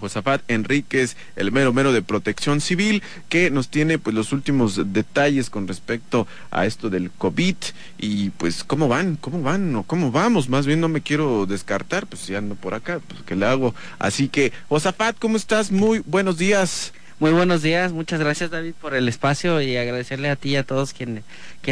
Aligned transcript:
Josafat 0.00 0.42
Enríquez, 0.46 1.16
el 1.34 1.50
mero 1.50 1.72
mero 1.72 1.92
de 1.92 2.02
protección 2.02 2.60
civil, 2.60 3.02
que 3.28 3.50
nos 3.50 3.68
tiene 3.68 3.98
pues 3.98 4.14
los 4.14 4.32
últimos 4.32 4.92
detalles 4.92 5.50
con 5.50 5.66
respecto 5.66 6.28
a 6.52 6.66
esto 6.66 6.88
del 6.88 7.10
COVID 7.10 7.56
y 7.98 8.30
pues 8.30 8.62
cómo 8.62 8.86
van, 8.86 9.16
cómo 9.16 9.42
van 9.42 9.74
o 9.74 9.82
cómo 9.82 10.12
vamos, 10.12 10.48
más 10.48 10.66
bien 10.66 10.80
no 10.80 10.86
me 10.86 11.00
quiero 11.00 11.46
descartar, 11.46 12.06
pues 12.06 12.22
si 12.22 12.36
ando 12.36 12.54
por 12.54 12.74
acá, 12.74 13.00
pues 13.08 13.22
que 13.22 13.34
le 13.34 13.46
hago. 13.46 13.74
Así 13.98 14.28
que, 14.28 14.52
Josafat, 14.68 15.18
¿cómo 15.18 15.36
estás? 15.36 15.72
Muy 15.72 15.98
buenos 16.06 16.38
días. 16.38 16.92
Muy 17.20 17.32
buenos 17.32 17.62
días, 17.62 17.90
muchas 17.90 18.20
gracias 18.20 18.52
David 18.52 18.74
por 18.80 18.94
el 18.94 19.08
espacio 19.08 19.60
y 19.60 19.76
agradecerle 19.76 20.30
a 20.30 20.36
ti 20.36 20.50
y 20.50 20.56
a 20.56 20.62
todos 20.62 20.92
quienes, 20.92 21.24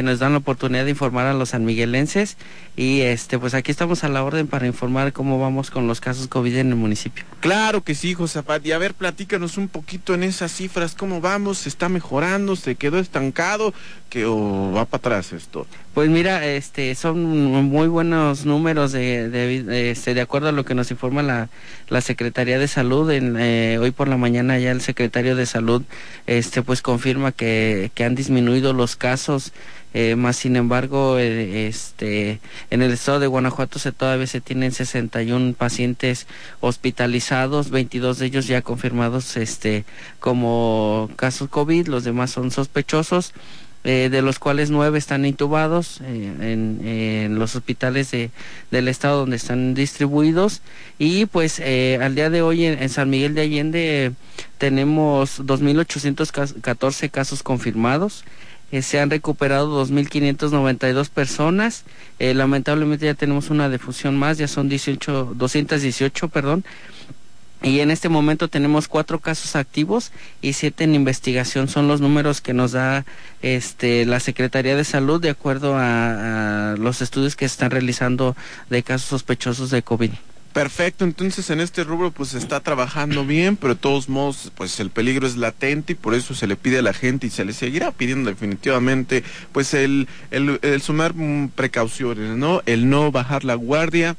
nos 0.02 0.18
dan 0.18 0.32
la 0.32 0.38
oportunidad 0.38 0.82
de 0.82 0.90
informar 0.90 1.26
a 1.26 1.34
los 1.34 1.50
sanmiguelenses. 1.50 2.36
Y 2.76 3.02
este 3.02 3.38
pues 3.38 3.54
aquí 3.54 3.70
estamos 3.70 4.02
a 4.02 4.08
la 4.08 4.24
orden 4.24 4.48
para 4.48 4.66
informar 4.66 5.12
cómo 5.12 5.38
vamos 5.38 5.70
con 5.70 5.86
los 5.86 6.00
casos 6.00 6.26
COVID 6.26 6.56
en 6.56 6.70
el 6.70 6.74
municipio. 6.74 7.24
Claro 7.38 7.84
que 7.84 7.94
sí, 7.94 8.12
Josafat, 8.12 8.66
y 8.66 8.72
a 8.72 8.78
ver, 8.78 8.94
platícanos 8.94 9.56
un 9.56 9.68
poquito 9.68 10.14
en 10.14 10.24
esas 10.24 10.50
cifras, 10.50 10.96
cómo 10.96 11.20
vamos, 11.20 11.58
se 11.58 11.68
está 11.68 11.88
mejorando, 11.88 12.56
se 12.56 12.74
quedó 12.74 12.98
estancado, 12.98 13.72
que 14.08 14.24
va 14.24 14.84
para 14.84 15.18
atrás 15.18 15.32
esto. 15.32 15.66
Pues 15.94 16.10
mira, 16.10 16.44
este 16.46 16.94
son 16.94 17.24
muy 17.64 17.88
buenos 17.88 18.44
números 18.44 18.92
de, 18.92 19.28
de, 19.30 19.90
este, 19.90 20.14
de 20.14 20.20
acuerdo 20.20 20.48
a 20.48 20.52
lo 20.52 20.64
que 20.64 20.74
nos 20.74 20.90
informa 20.90 21.22
la, 21.22 21.48
la 21.88 22.00
Secretaría 22.00 22.58
de 22.58 22.68
Salud. 22.68 23.10
En, 23.10 23.36
eh, 23.38 23.78
hoy 23.80 23.90
por 23.90 24.08
la 24.08 24.16
mañana 24.16 24.58
ya 24.58 24.70
el 24.70 24.80
secretario 24.80 25.36
de 25.36 25.46
Salud 25.46 25.82
este 26.26 26.62
pues 26.62 26.82
confirma 26.82 27.32
que, 27.32 27.90
que 27.94 28.04
han 28.04 28.14
disminuido 28.14 28.72
los 28.72 28.96
casos 28.96 29.52
eh, 29.94 30.16
más 30.16 30.36
sin 30.36 30.56
embargo 30.56 31.18
eh, 31.18 31.68
este 31.68 32.40
en 32.70 32.82
el 32.82 32.92
estado 32.92 33.20
de 33.20 33.26
Guanajuato 33.26 33.78
se 33.78 33.92
todavía 33.92 34.26
se 34.26 34.40
tienen 34.40 34.72
61 34.72 35.54
pacientes 35.54 36.26
hospitalizados 36.60 37.70
22 37.70 38.18
de 38.18 38.26
ellos 38.26 38.46
ya 38.46 38.62
confirmados 38.62 39.36
este 39.36 39.84
como 40.20 41.08
casos 41.16 41.48
COVID 41.48 41.88
los 41.88 42.04
demás 42.04 42.30
son 42.30 42.50
sospechosos 42.50 43.32
eh, 43.86 44.10
de 44.10 44.20
los 44.20 44.38
cuales 44.38 44.70
nueve 44.70 44.98
están 44.98 45.24
intubados 45.24 46.02
en, 46.02 47.38
los 47.38 47.56
hospitales 47.56 48.10
de, 48.10 48.30
del 48.70 48.88
estado 48.88 49.20
donde 49.20 49.36
están 49.36 49.72
distribuidos 49.72 50.60
y 50.98 51.24
pues 51.24 51.60
al 51.60 52.14
día 52.14 52.28
de 52.28 52.42
hoy 52.42 52.66
en 52.66 52.88
San 52.90 53.08
Miguel 53.08 53.34
de 53.34 53.40
Allende 53.40 54.12
tenemos 54.58 55.40
2.814 55.40 57.10
casos 57.10 57.42
confirmados. 57.42 58.24
Eh, 58.72 58.82
se 58.82 58.98
han 58.98 59.10
recuperado 59.10 59.84
2.592 59.86 61.08
personas. 61.08 61.84
Eh, 62.18 62.34
lamentablemente 62.34 63.06
ya 63.06 63.14
tenemos 63.14 63.50
una 63.50 63.68
difusión 63.68 64.16
más, 64.16 64.38
ya 64.38 64.48
son 64.48 64.68
18, 64.68 65.34
218, 65.36 66.28
perdón. 66.28 66.64
Y 67.62 67.80
en 67.80 67.90
este 67.90 68.08
momento 68.08 68.48
tenemos 68.48 68.86
cuatro 68.86 69.18
casos 69.18 69.56
activos 69.56 70.12
y 70.42 70.52
siete 70.52 70.84
en 70.84 70.94
investigación. 70.94 71.68
Son 71.68 71.88
los 71.88 72.00
números 72.00 72.40
que 72.40 72.52
nos 72.52 72.72
da 72.72 73.04
este, 73.42 74.04
la 74.04 74.20
Secretaría 74.20 74.76
de 74.76 74.84
Salud 74.84 75.20
de 75.20 75.30
acuerdo 75.30 75.74
a, 75.76 76.74
los 76.78 77.00
estudios 77.02 77.34
que 77.34 77.48
se 77.48 77.54
están 77.54 77.70
realizando 77.70 78.36
de 78.70 78.82
casos 78.82 79.08
sospechosos 79.08 79.70
de 79.70 79.82
COVID. 79.82 80.10
Perfecto, 80.52 81.04
entonces 81.04 81.50
en 81.50 81.60
este 81.60 81.84
rubro 81.84 82.10
pues 82.10 82.30
se 82.30 82.38
está 82.38 82.60
trabajando 82.60 83.26
bien, 83.26 83.56
pero 83.56 83.74
de 83.74 83.80
todos 83.80 84.08
modos 84.08 84.50
pues 84.54 84.80
el 84.80 84.88
peligro 84.88 85.26
es 85.26 85.36
latente 85.36 85.92
y 85.92 85.96
por 85.96 86.14
eso 86.14 86.34
se 86.34 86.46
le 86.46 86.56
pide 86.56 86.78
a 86.78 86.82
la 86.82 86.94
gente 86.94 87.26
y 87.26 87.30
se 87.30 87.44
le 87.44 87.52
seguirá 87.52 87.92
pidiendo 87.92 88.30
definitivamente 88.30 89.22
pues 89.52 89.74
el, 89.74 90.08
el, 90.30 90.58
el 90.62 90.80
sumar 90.80 91.12
precauciones, 91.54 92.38
¿no? 92.38 92.62
El 92.64 92.88
no 92.88 93.12
bajar 93.12 93.44
la 93.44 93.54
guardia, 93.54 94.16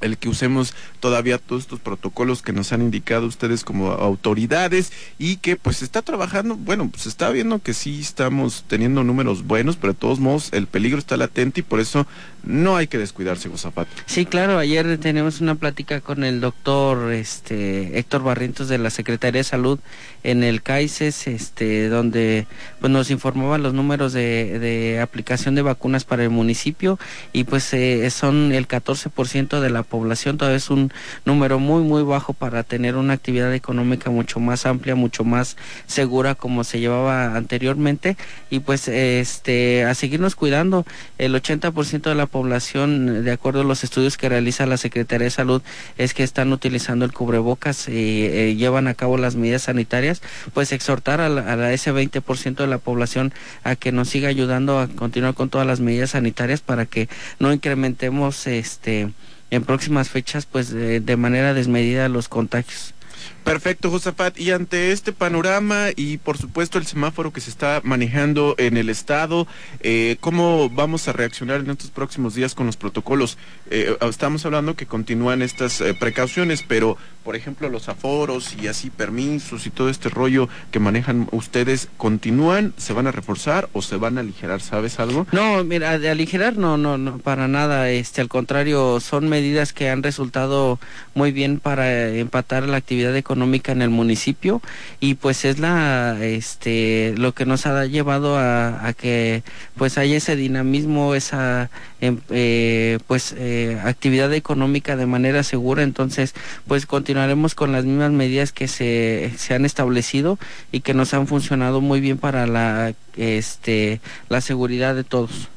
el 0.00 0.18
que 0.18 0.28
usemos 0.28 0.74
todavía 1.00 1.38
todos 1.38 1.62
estos 1.62 1.80
protocolos 1.80 2.42
que 2.42 2.52
nos 2.52 2.72
han 2.72 2.82
indicado 2.82 3.26
ustedes 3.26 3.64
como 3.64 3.92
autoridades 3.92 4.92
y 5.18 5.36
que 5.36 5.56
pues 5.56 5.82
está 5.82 6.02
trabajando, 6.02 6.56
bueno, 6.56 6.88
pues 6.90 7.06
está 7.06 7.30
viendo 7.30 7.60
que 7.60 7.74
sí 7.74 8.00
estamos 8.00 8.64
teniendo 8.66 9.04
números 9.04 9.46
buenos, 9.46 9.76
pero 9.76 9.92
de 9.92 9.98
todos 9.98 10.20
modos 10.20 10.48
el 10.52 10.66
peligro 10.66 10.98
está 10.98 11.16
latente 11.16 11.60
y 11.60 11.62
por 11.62 11.80
eso 11.80 12.06
no 12.42 12.76
hay 12.76 12.86
que 12.86 12.98
descuidarse, 12.98 13.48
Gozapata. 13.48 13.90
Sí, 14.06 14.26
claro, 14.26 14.58
ayer 14.58 14.98
tenemos 14.98 15.40
una 15.40 15.54
plática 15.54 16.00
con 16.00 16.24
el 16.24 16.40
doctor 16.40 17.12
este 17.12 17.98
Héctor 17.98 18.22
Barrientos 18.22 18.68
de 18.68 18.78
la 18.78 18.90
Secretaría 18.90 19.40
de 19.40 19.44
Salud 19.44 19.78
en 20.22 20.42
el 20.42 20.62
CAICES, 20.62 21.26
este, 21.26 21.88
donde 21.88 22.46
pues 22.80 22.92
nos 22.92 23.10
informaban 23.10 23.62
los 23.62 23.72
números 23.72 24.12
de, 24.12 24.58
de 24.58 25.00
aplicación 25.00 25.54
de 25.54 25.62
vacunas 25.62 26.04
para 26.04 26.22
el 26.22 26.30
municipio 26.30 26.98
y 27.32 27.44
pues 27.44 27.72
eh, 27.72 28.08
son 28.10 28.52
el 28.52 28.68
14% 28.68 29.60
de 29.60 29.70
la 29.70 29.82
población, 29.84 30.38
todavía 30.38 30.56
es 30.56 30.70
un 30.70 30.92
número 31.24 31.58
muy 31.58 31.82
muy 31.82 32.02
bajo 32.02 32.32
para 32.32 32.62
tener 32.62 32.96
una 32.96 33.14
actividad 33.14 33.54
económica 33.54 34.10
mucho 34.10 34.40
más 34.40 34.66
amplia, 34.66 34.94
mucho 34.94 35.24
más 35.24 35.56
segura 35.86 36.34
como 36.34 36.64
se 36.64 36.80
llevaba 36.80 37.36
anteriormente. 37.36 38.16
Y 38.50 38.60
pues 38.60 38.88
este 38.88 39.84
a 39.84 39.94
seguirnos 39.94 40.34
cuidando, 40.34 40.84
el 41.18 41.34
80% 41.34 42.02
de 42.02 42.14
la 42.14 42.26
población 42.26 43.24
de 43.24 43.32
acuerdo 43.32 43.60
a 43.60 43.64
los 43.64 43.84
estudios 43.84 44.16
que 44.16 44.28
realiza 44.28 44.66
la 44.66 44.76
Secretaría 44.76 45.24
de 45.24 45.30
Salud 45.30 45.62
es 45.98 46.14
que 46.14 46.22
están 46.22 46.52
utilizando 46.52 47.04
el 47.04 47.12
cubrebocas 47.12 47.88
y 47.88 48.26
eh, 48.26 48.54
llevan 48.56 48.88
a 48.88 48.94
cabo 48.94 49.18
las 49.18 49.36
medidas 49.36 49.62
sanitarias, 49.62 50.22
pues 50.52 50.72
exhortar 50.72 51.20
a, 51.20 51.26
a 51.26 51.72
ese 51.72 51.92
20% 51.92 52.56
de 52.56 52.66
la 52.66 52.78
población 52.78 53.32
a 53.62 53.76
que 53.76 53.92
nos 53.92 54.08
siga 54.08 54.28
ayudando 54.28 54.78
a 54.78 54.88
continuar 54.88 55.34
con 55.34 55.50
todas 55.50 55.66
las 55.66 55.80
medidas 55.80 56.10
sanitarias 56.10 56.60
para 56.60 56.86
que 56.86 57.08
no 57.38 57.52
incrementemos 57.52 58.46
este 58.46 59.10
en 59.54 59.64
próximas 59.64 60.08
fechas 60.08 60.46
pues 60.46 60.70
de, 60.70 61.16
manera 61.16 61.54
desmedida 61.54 62.08
los 62.08 62.28
contagios. 62.28 62.94
Perfecto, 63.44 63.90
Josafat. 63.90 64.40
Y 64.40 64.52
ante 64.52 64.90
este 64.90 65.12
panorama 65.12 65.88
y 65.94 66.16
por 66.16 66.38
supuesto 66.38 66.78
el 66.78 66.86
semáforo 66.86 67.30
que 67.30 67.42
se 67.42 67.50
está 67.50 67.82
manejando 67.84 68.54
en 68.56 68.78
el 68.78 68.88
estado, 68.88 69.46
eh, 69.80 70.16
¿cómo 70.20 70.70
vamos 70.70 71.08
a 71.08 71.12
reaccionar 71.12 71.60
en 71.60 71.70
estos 71.70 71.90
próximos 71.90 72.34
días 72.34 72.54
con 72.54 72.64
los 72.64 72.78
protocolos? 72.78 73.36
Eh, 73.70 73.96
estamos 74.00 74.46
hablando 74.46 74.76
que 74.76 74.86
continúan 74.86 75.42
estas 75.42 75.82
eh, 75.82 75.92
precauciones, 75.92 76.64
pero 76.66 76.96
por 77.22 77.36
ejemplo 77.36 77.68
los 77.68 77.88
aforos 77.88 78.54
y 78.60 78.66
así 78.66 78.88
permisos 78.88 79.66
y 79.66 79.70
todo 79.70 79.90
este 79.90 80.08
rollo 80.08 80.48
que 80.70 80.78
manejan 80.78 81.28
ustedes, 81.30 81.88
¿continúan? 81.98 82.72
¿Se 82.78 82.94
van 82.94 83.06
a 83.06 83.12
reforzar 83.12 83.68
o 83.74 83.82
se 83.82 83.96
van 83.96 84.16
a 84.16 84.22
aligerar? 84.22 84.62
¿Sabes 84.62 84.98
algo? 85.00 85.26
No, 85.32 85.62
mira, 85.64 85.98
de 85.98 86.08
aligerar 86.08 86.56
no, 86.56 86.78
no, 86.78 86.96
no, 86.96 87.18
para 87.18 87.46
nada. 87.46 87.90
Este, 87.90 88.22
al 88.22 88.28
contrario, 88.28 89.00
son 89.00 89.28
medidas 89.28 89.74
que 89.74 89.90
han 89.90 90.02
resultado 90.02 90.78
muy 91.14 91.30
bien 91.30 91.60
para 91.60 92.08
empatar 92.08 92.66
la 92.66 92.78
actividad 92.78 93.14
económica 93.14 93.33
económica 93.34 93.72
en 93.72 93.82
el 93.82 93.90
municipio 93.90 94.62
y 95.00 95.14
pues 95.14 95.44
es 95.44 95.58
la 95.58 96.16
este 96.24 97.14
lo 97.16 97.34
que 97.34 97.46
nos 97.46 97.66
ha 97.66 97.84
llevado 97.86 98.38
a, 98.38 98.92
que 98.96 99.42
pues 99.76 99.98
haya 99.98 100.16
ese 100.16 100.36
dinamismo 100.36 101.16
esa 101.16 101.68
em, 102.00 102.20
eh, 102.30 102.98
pues 103.08 103.34
eh, 103.36 103.80
actividad 103.84 104.32
económica 104.32 104.96
de 104.96 105.06
manera 105.06 105.42
segura. 105.42 105.82
Entonces 105.82 106.34
pues 106.68 106.86
continuaremos 106.86 107.56
con 107.56 107.72
las 107.72 107.84
mismas 107.84 108.12
medidas 108.12 108.52
que 108.52 108.68
se, 108.68 109.32
se 109.36 109.54
han 109.54 109.64
establecido 109.64 110.38
y 110.70 110.80
que 110.80 110.94
nos 110.94 111.12
han 111.12 111.26
funcionado 111.26 111.80
muy 111.80 112.00
bien 112.00 112.18
para 112.18 112.46
la 112.46 112.94
este 113.16 114.00
la 114.28 114.40
seguridad 114.40 114.94
de 114.94 115.02
todos 115.02 115.48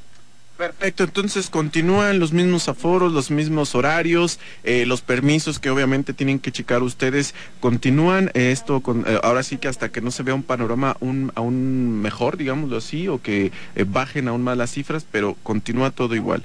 Perfecto, 0.58 1.04
entonces 1.04 1.52
continúan 1.52 2.18
los 2.18 2.34
mismos 2.34 2.68
aforos, 2.68 3.14
los 3.14 3.30
mismos 3.30 3.76
horarios, 3.76 4.40
eh, 4.64 4.88
los 4.88 5.02
permisos 5.02 5.60
que 5.60 5.70
obviamente 5.70 6.14
tienen 6.14 6.40
que 6.40 6.52
checar 6.52 6.82
ustedes, 6.82 7.36
continúan 7.60 8.32
esto, 8.34 8.80
con, 8.80 9.06
eh, 9.08 9.20
ahora 9.22 9.44
sí 9.44 9.58
que 9.58 9.68
hasta 9.68 9.90
que 9.90 10.02
no 10.02 10.10
se 10.10 10.24
vea 10.24 10.34
un 10.34 10.42
panorama 10.42 10.98
aún 11.00 12.02
mejor, 12.02 12.38
digámoslo 12.38 12.78
así, 12.78 13.08
o 13.08 13.22
que 13.22 13.52
eh, 13.76 13.86
bajen 13.88 14.28
aún 14.28 14.44
más 14.44 14.58
las 14.58 14.72
cifras, 14.72 15.06
pero 15.12 15.38
continúa 15.44 15.92
todo 15.92 16.16
igual. 16.16 16.44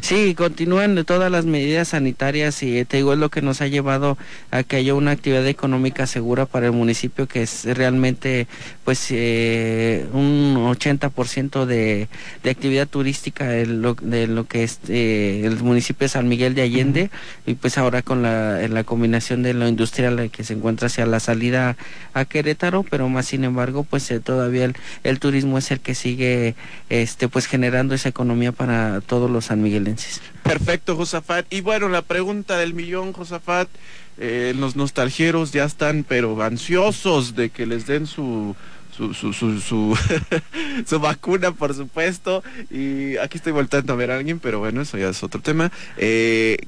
Sí, 0.00 0.34
continúan 0.34 1.02
todas 1.04 1.30
las 1.30 1.44
medidas 1.44 1.88
sanitarias 1.88 2.62
y 2.62 2.84
te 2.84 2.98
digo 2.98 3.12
es 3.12 3.18
lo 3.18 3.30
que 3.30 3.42
nos 3.42 3.60
ha 3.60 3.66
llevado 3.66 4.16
a 4.50 4.62
que 4.62 4.76
haya 4.76 4.94
una 4.94 5.12
actividad 5.12 5.46
económica 5.46 6.06
segura 6.06 6.46
para 6.46 6.66
el 6.66 6.72
municipio 6.72 7.26
que 7.26 7.42
es 7.42 7.64
realmente 7.64 8.46
pues 8.84 9.06
eh, 9.10 10.06
un 10.12 10.56
80% 10.56 11.66
de, 11.66 12.08
de 12.42 12.50
actividad 12.50 12.88
turística 12.88 13.46
de 13.48 13.66
lo, 13.66 13.94
de 13.94 14.26
lo 14.26 14.46
que 14.46 14.64
es 14.64 14.80
eh, 14.88 15.42
el 15.44 15.58
municipio 15.60 16.04
de 16.04 16.08
San 16.08 16.28
Miguel 16.28 16.54
de 16.54 16.62
Allende. 16.62 17.10
Y 17.46 17.54
pues 17.54 17.78
ahora 17.78 18.02
con 18.02 18.22
la, 18.22 18.66
la 18.68 18.84
combinación 18.84 19.42
de 19.42 19.54
lo 19.54 19.68
industrial 19.68 20.30
que 20.30 20.44
se 20.44 20.54
encuentra 20.54 20.86
hacia 20.86 21.06
la 21.06 21.20
salida 21.20 21.76
a 22.12 22.24
Querétaro, 22.24 22.84
pero 22.84 23.08
más 23.08 23.26
sin 23.26 23.44
embargo 23.44 23.84
pues 23.84 24.10
eh, 24.10 24.20
todavía 24.20 24.64
el, 24.64 24.74
el, 25.02 25.18
turismo 25.18 25.58
es 25.58 25.70
el 25.70 25.80
que 25.80 25.94
sigue 25.94 26.54
este 26.90 27.28
pues 27.28 27.46
generando 27.46 27.94
esa 27.94 28.08
economía 28.08 28.52
para 28.52 29.00
todos 29.00 29.30
los 29.30 29.46
San 29.46 29.62
Miguel 29.62 29.73
Perfecto, 30.42 30.96
Josafat. 30.96 31.46
Y 31.52 31.60
bueno, 31.60 31.88
la 31.88 32.02
pregunta 32.02 32.56
del 32.58 32.74
millón, 32.74 33.12
Josafat. 33.12 33.68
Eh, 34.16 34.54
los 34.56 34.76
nostalgieros 34.76 35.52
ya 35.52 35.64
están, 35.64 36.04
pero 36.06 36.40
ansiosos 36.40 37.34
de 37.34 37.50
que 37.50 37.66
les 37.66 37.86
den 37.86 38.06
su, 38.06 38.54
su, 38.96 39.12
su, 39.12 39.32
su, 39.32 39.60
su, 39.60 39.98
su, 40.86 41.00
vacuna, 41.00 41.52
por 41.52 41.74
supuesto. 41.74 42.42
Y 42.70 43.16
aquí 43.16 43.38
estoy 43.38 43.52
voltando 43.52 43.92
a 43.92 43.96
ver 43.96 44.10
a 44.10 44.16
alguien, 44.16 44.38
pero 44.38 44.60
bueno, 44.60 44.82
eso 44.82 44.96
ya 44.98 45.08
es 45.08 45.22
otro 45.22 45.40
tema. 45.40 45.72
Eh, 45.96 46.58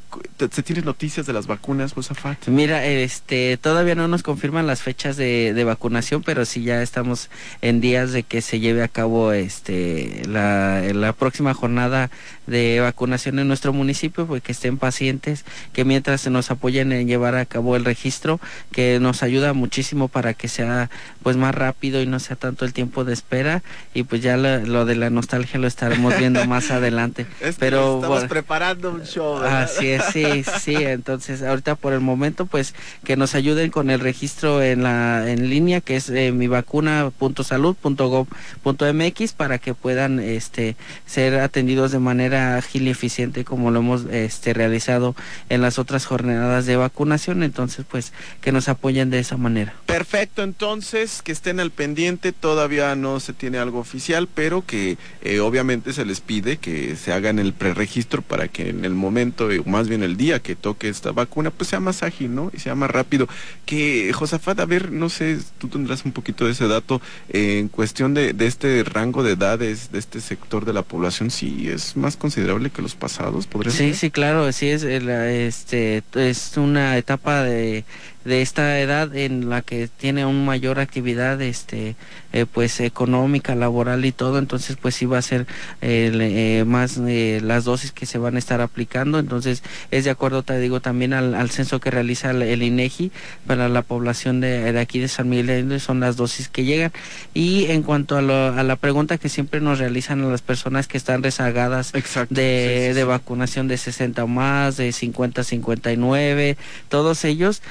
¿Se 0.50 0.62
tienen 0.62 0.84
noticias 0.84 1.26
de 1.26 1.32
las 1.32 1.46
vacunas, 1.46 1.92
Josafat? 1.92 2.48
Mira, 2.48 2.84
este, 2.84 3.56
todavía 3.58 3.94
no 3.94 4.08
nos 4.08 4.22
confirman 4.22 4.66
las 4.66 4.82
fechas 4.82 5.16
de, 5.16 5.52
de, 5.54 5.64
vacunación, 5.64 6.22
pero 6.22 6.44
sí 6.44 6.64
ya 6.64 6.82
estamos 6.82 7.30
en 7.62 7.80
días 7.80 8.12
de 8.12 8.22
que 8.24 8.42
se 8.42 8.58
lleve 8.58 8.82
a 8.82 8.88
cabo 8.88 9.32
este, 9.32 10.22
la, 10.26 10.82
la 10.92 11.12
próxima 11.12 11.54
jornada 11.54 12.10
de 12.46 12.80
vacunación 12.80 13.38
en 13.38 13.48
nuestro 13.48 13.72
municipio, 13.72 14.26
pues 14.26 14.42
que 14.42 14.52
estén 14.52 14.78
pacientes, 14.78 15.44
que 15.72 15.84
mientras 15.84 16.20
se 16.20 16.30
nos 16.30 16.50
apoyen 16.50 16.92
en 16.92 17.08
llevar 17.08 17.34
a 17.34 17.44
cabo 17.44 17.76
el 17.76 17.84
registro, 17.84 18.40
que 18.72 18.98
nos 19.00 19.22
ayuda 19.22 19.52
muchísimo 19.52 20.08
para 20.08 20.34
que 20.34 20.48
sea 20.48 20.90
pues 21.22 21.36
más 21.36 21.54
rápido 21.54 22.02
y 22.02 22.06
no 22.06 22.18
sea 22.20 22.36
tanto 22.36 22.64
el 22.64 22.72
tiempo 22.72 23.04
de 23.04 23.12
espera 23.12 23.62
y 23.94 24.04
pues 24.04 24.22
ya 24.22 24.36
lo, 24.36 24.84
de 24.84 24.96
la 24.96 25.10
nostalgia 25.10 25.58
lo 25.58 25.66
estaremos 25.66 26.16
viendo 26.18 26.44
más 26.46 26.70
adelante. 26.70 27.26
Pero 27.58 27.96
estamos 27.96 28.24
preparando 28.24 28.90
un 28.90 29.04
show. 29.04 29.38
Así 29.38 29.88
es, 29.88 30.04
sí, 30.12 30.44
sí, 30.60 30.76
entonces 30.76 31.42
ahorita 31.42 31.74
por 31.74 31.92
el 31.92 32.00
momento 32.00 32.46
pues 32.46 32.74
que 33.04 33.16
nos 33.16 33.34
ayuden 33.34 33.70
con 33.70 33.90
el 33.90 34.00
registro 34.00 34.62
en 34.62 34.82
la 34.82 35.30
en 35.30 35.50
línea 35.50 35.80
que 35.80 35.96
es 35.96 36.08
eh, 36.10 36.32
mivacuna.salud.gov.mx 36.32 39.32
para 39.32 39.58
que 39.58 39.74
puedan 39.74 40.20
este 40.20 40.76
ser 41.06 41.40
atendidos 41.40 41.92
de 41.92 41.98
manera 41.98 42.35
ágil 42.36 42.86
y 42.86 42.90
eficiente 42.90 43.44
como 43.44 43.70
lo 43.70 43.80
hemos 43.80 44.04
este 44.06 44.52
realizado 44.54 45.14
en 45.48 45.62
las 45.62 45.78
otras 45.78 46.06
jornadas 46.06 46.66
de 46.66 46.76
vacunación, 46.76 47.42
entonces 47.42 47.84
pues 47.88 48.12
que 48.40 48.52
nos 48.52 48.68
apoyen 48.68 49.10
de 49.10 49.18
esa 49.18 49.36
manera. 49.36 49.74
Perfecto, 49.86 50.42
entonces 50.42 51.22
que 51.22 51.32
estén 51.32 51.60
al 51.60 51.70
pendiente, 51.70 52.32
todavía 52.32 52.94
no 52.94 53.20
se 53.20 53.32
tiene 53.32 53.58
algo 53.58 53.78
oficial, 53.78 54.28
pero 54.32 54.64
que 54.64 54.98
eh, 55.22 55.40
obviamente 55.40 55.92
se 55.92 56.04
les 56.04 56.20
pide 56.20 56.56
que 56.58 56.96
se 56.96 57.12
hagan 57.12 57.38
el 57.38 57.52
preregistro 57.52 58.22
para 58.22 58.48
que 58.48 58.70
en 58.70 58.84
el 58.84 58.94
momento, 58.94 59.48
o 59.48 59.68
más 59.68 59.88
bien 59.88 60.02
el 60.02 60.16
día 60.16 60.40
que 60.40 60.56
toque 60.56 60.88
esta 60.88 61.12
vacuna, 61.12 61.50
pues 61.50 61.70
sea 61.70 61.80
más 61.80 62.02
ágil, 62.02 62.34
¿no? 62.34 62.50
Y 62.52 62.58
sea 62.58 62.74
más 62.74 62.90
rápido. 62.90 63.28
Que, 63.64 64.12
Josafat, 64.12 64.60
a 64.60 64.66
ver, 64.66 64.92
no 64.92 65.08
sé, 65.08 65.38
tú 65.58 65.68
tendrás 65.68 66.04
un 66.04 66.12
poquito 66.12 66.46
de 66.46 66.52
ese 66.52 66.68
dato 66.68 67.00
eh, 67.28 67.58
en 67.58 67.68
cuestión 67.68 68.14
de, 68.14 68.32
de 68.32 68.46
este 68.46 68.84
rango 68.84 69.22
de 69.22 69.32
edades, 69.32 69.92
de 69.92 69.98
este 69.98 70.20
sector 70.20 70.64
de 70.64 70.72
la 70.72 70.82
población, 70.82 71.30
si 71.30 71.68
es 71.68 71.96
más 71.96 72.16
considerable 72.26 72.70
que 72.70 72.82
los 72.82 72.96
pasados, 72.96 73.46
¿podría 73.46 73.72
Sí, 73.72 73.94
sí, 73.94 74.10
claro, 74.10 74.50
sí, 74.50 74.68
es, 74.68 74.82
este, 74.82 76.02
es 76.14 76.56
una 76.56 76.98
etapa 76.98 77.42
de 77.44 77.84
de 78.26 78.42
esta 78.42 78.80
edad 78.80 79.14
en 79.16 79.48
la 79.48 79.62
que 79.62 79.88
tiene 79.88 80.26
una 80.26 80.44
mayor 80.44 80.80
actividad 80.80 81.40
este 81.40 81.94
eh, 82.32 82.44
pues 82.44 82.80
económica 82.80 83.54
laboral 83.54 84.04
y 84.04 84.12
todo 84.12 84.38
entonces 84.38 84.76
pues 84.76 84.94
sí 84.94 85.06
va 85.06 85.18
a 85.18 85.22
ser 85.22 85.46
eh, 85.80 86.64
más 86.66 86.98
eh, 86.98 87.40
las 87.42 87.64
dosis 87.64 87.92
que 87.92 88.04
se 88.04 88.18
van 88.18 88.36
a 88.36 88.38
estar 88.38 88.60
aplicando. 88.60 89.18
Entonces 89.18 89.62
es 89.90 90.04
de 90.04 90.10
acuerdo 90.10 90.42
te 90.42 90.58
digo 90.58 90.80
también 90.80 91.12
al, 91.12 91.50
censo 91.50 91.80
que 91.80 91.90
realiza 91.90 92.32
el, 92.32 92.62
INEGI 92.62 93.12
para 93.46 93.68
la 93.68 93.82
población 93.82 94.40
de, 94.40 94.78
aquí 94.78 94.98
de 94.98 95.08
San 95.08 95.28
Miguel 95.28 95.80
son 95.80 96.00
las 96.00 96.16
dosis 96.16 96.48
que 96.48 96.64
llegan. 96.64 96.92
Y 97.32 97.66
en 97.66 97.82
cuanto 97.82 98.18
a, 98.18 98.22
la 98.22 98.76
pregunta 98.76 99.18
que 99.18 99.28
siempre 99.28 99.60
nos 99.60 99.78
realizan 99.78 100.22
a 100.24 100.28
las 100.28 100.42
personas 100.42 100.88
que 100.88 100.98
están 100.98 101.22
rezagadas 101.22 101.92
de, 102.28 102.92
de 102.92 103.04
vacunación 103.04 103.68
de 103.68 103.78
60 103.78 104.24
o 104.24 104.26
más 104.26 104.76
de 104.76 104.92
50 104.92 105.44
59 105.44 106.56
todos 106.88 107.24
ellos 107.24 107.62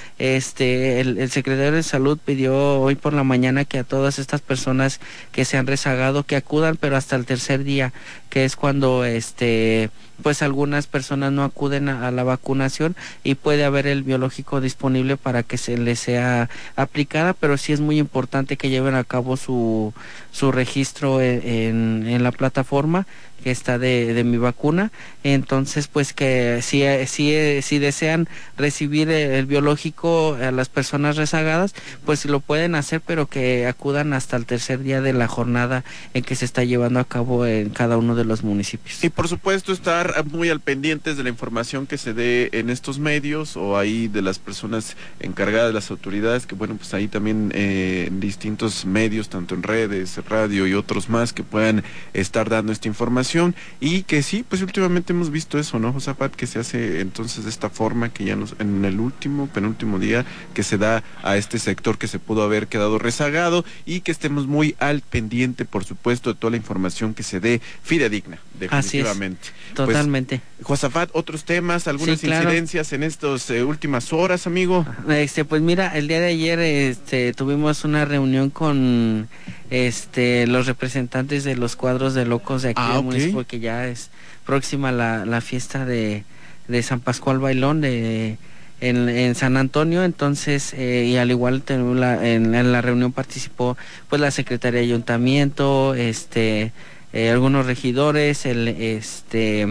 este, 0.46 1.00
el, 1.02 1.32
secretario 1.32 1.72
de 1.72 1.84
salud 1.84 2.20
pidió 2.24 2.80
hoy 2.80 2.96
por 2.96 3.14
la 3.14 3.24
mañana 3.24 3.66
que 3.66 3.80
a 3.80 3.84
todas 3.84 4.20
estas 4.20 4.42
personas 4.42 5.00
que 5.32 5.44
se 5.44 5.58
han 5.58 5.66
rezagado 5.66 6.24
que 6.24 6.36
acudan, 6.36 6.78
pero 6.78 6.98
hasta 6.98 7.16
el 7.16 7.26
tercer 7.26 7.64
día, 7.64 7.94
que 8.30 8.46
es 8.46 8.56
cuando 8.56 9.06
este 9.06 9.90
pues 10.22 10.42
algunas 10.42 10.88
personas 10.88 11.32
no 11.32 11.44
acuden 11.44 11.90
a, 11.90 12.12
la 12.12 12.24
vacunación 12.24 12.96
y 13.24 13.36
puede 13.36 13.66
haber 13.66 13.88
el 13.88 14.04
biológico 14.04 14.62
disponible 14.62 15.18
para 15.18 15.44
que 15.44 15.58
se 15.58 15.78
les 15.78 16.00
sea 16.00 16.50
aplicada, 16.76 17.34
pero 17.34 17.58
sí 17.58 17.74
es 17.74 17.82
muy 17.82 17.98
importante 17.98 18.58
que 18.58 18.70
lleven 18.70 18.96
a 18.96 19.04
cabo 19.04 19.38
su, 19.38 19.94
su 20.32 20.52
registro 20.52 21.22
en, 21.22 22.06
en 22.08 22.24
la 22.24 22.32
plataforma 22.32 23.06
que 23.46 23.52
está 23.52 23.78
de, 23.78 24.16
de 24.16 24.24
mi 24.24 24.38
vacuna. 24.38 24.92
Entonces, 25.24 25.88
pues 25.88 26.14
que 26.14 26.62
si, 26.64 26.84
si, 27.06 27.62
si 27.62 27.78
desean 27.78 28.28
recibir 28.58 29.12
el, 29.12 29.46
biológico 29.46 30.36
a 30.42 30.50
las 30.50 30.68
personas 30.68 31.16
rezagadas, 31.16 31.76
pues 32.06 32.26
lo 32.26 32.40
pueden 32.40 32.74
hacer, 32.74 33.02
pero 33.02 33.28
que 33.28 33.68
acudan 33.68 34.14
hasta 34.14 34.36
el 34.36 34.48
tercer 34.48 34.80
día 34.80 35.00
de 35.00 35.14
la 35.14 35.28
jornada 35.28 35.84
en 36.16 36.24
que 36.24 36.36
se 36.36 36.44
está 36.44 36.64
llevando 36.64 37.00
a 37.00 37.04
cabo 37.04 37.46
en 37.46 37.70
cada 37.70 37.98
uno 37.98 38.16
de 38.16 38.26
los 38.26 38.44
municipios. 38.44 39.04
Y 39.04 39.10
por 39.10 39.28
supuesto 39.28 39.74
estar 40.06 40.26
muy 40.26 40.50
al 40.50 40.60
pendientes 40.60 41.18
de 41.18 41.24
la 41.24 41.30
información 41.30 41.88
que 41.88 41.98
se 41.98 42.14
dé 42.14 42.50
en 42.54 42.70
estos 42.70 43.00
medios 43.00 43.58
o 43.58 43.78
ahí 43.78 44.08
de 44.08 44.22
las 44.22 44.40
personas 44.40 44.96
encargadas 45.20 45.68
de 45.68 45.74
las 45.74 45.92
autoridades, 45.92 46.46
que 46.46 46.56
bueno, 46.56 46.76
pues 46.76 46.94
ahí 46.94 47.08
también 47.08 47.52
eh, 47.54 48.06
en 48.08 48.20
distintos 48.20 48.86
medios, 48.86 49.30
tanto 49.30 49.56
en 49.56 49.64
redes, 49.64 50.18
radio 50.28 50.68
y 50.68 50.74
otros 50.74 51.10
más, 51.10 51.34
que 51.34 51.44
puedan 51.44 51.84
estar 52.14 52.50
dando 52.50 52.72
esta 52.72 52.88
información 52.88 53.56
y 53.80 54.04
que 54.04 54.24
sí, 54.24 54.46
pues 54.48 54.62
últimamente 54.62 55.14
hemos 55.14 55.32
visto 55.32 55.58
eso, 55.60 55.80
¿no, 55.80 55.94
Josafat? 55.94 56.34
Que 56.34 56.48
se 56.48 56.60
hace 56.60 57.02
entonces 57.02 57.44
de 57.44 57.50
esta 57.50 57.70
forma 57.70 58.10
que 58.10 58.26
ya 58.26 58.36
nos, 58.36 58.56
en 58.60 58.86
el 58.86 59.00
último, 59.00 59.48
penúltimo 59.48 60.00
día, 60.00 60.26
que 60.54 60.64
se 60.64 60.78
da 60.78 61.04
a 61.24 61.38
este 61.38 61.60
sector 61.60 61.98
que 61.98 62.08
se 62.08 62.20
pudo 62.20 62.44
haber 62.44 62.68
quedado 62.68 63.00
rezagado 63.00 63.66
y 63.86 64.02
que 64.02 64.12
estemos 64.12 64.48
muy 64.48 64.76
al 64.80 65.02
pendiente, 65.02 65.66
por 65.66 65.84
supuesto, 65.84 66.34
de 66.34 66.40
toda 66.40 66.52
la 66.52 66.58
información 66.58 67.14
que 67.14 67.24
se 67.24 67.40
dé 67.40 67.62
fidedigna, 67.84 68.40
definitivamente. 68.60 69.50
Pues, 69.76 69.95
Totalmente. 69.96 70.42
Josafat, 70.62 71.10
otros 71.14 71.46
temas, 71.46 71.88
algunas 71.88 72.24
incidencias 72.24 72.92
en 72.92 73.04
estas 73.04 73.50
eh, 73.50 73.64
últimas 73.64 74.12
horas, 74.12 74.46
amigo. 74.46 74.86
Este, 75.10 75.46
pues 75.46 75.62
mira, 75.62 75.96
el 75.98 76.08
día 76.08 76.20
de 76.20 76.28
ayer 76.28 76.60
este, 76.60 77.34
tuvimos 77.34 77.86
una 77.86 78.04
reunión 78.04 78.50
con 78.50 79.30
este 79.70 80.48
los 80.48 80.68
representantes 80.68 81.44
de 81.44 81.56
los 81.56 81.76
cuadros 81.76 82.14
de 82.14 82.26
locos 82.26 82.62
de 82.62 82.70
aquí 82.70 82.82
ah, 82.82 83.02
porque 83.34 83.60
ya 83.60 83.88
es 83.88 84.10
próxima 84.46 84.92
la, 84.92 85.26
la 85.26 85.42
fiesta 85.42 85.86
de, 85.86 86.24
de 86.68 86.84
San 86.84 87.00
Pascual 87.00 87.40
Bailón 87.40 87.82
de 87.82 88.38
en, 88.82 89.10
en 89.10 89.34
San 89.34 89.58
Antonio 89.58 90.04
entonces 90.04 90.74
eh, 90.74 91.06
y 91.08 91.18
al 91.18 91.32
igual 91.32 91.64
la, 91.68 92.28
en, 92.28 92.54
en, 92.54 92.72
la 92.72 92.82
reunión 92.82 93.12
participó 93.12 93.76
pues 94.08 94.22
la 94.22 94.30
secretaría 94.30 94.82
de 94.82 94.86
ayuntamiento 94.86 95.96
este 95.96 96.72
eh, 97.16 97.32
algunos 97.32 97.66
regidores 97.66 98.46
el 98.46 98.68
este 98.68 99.66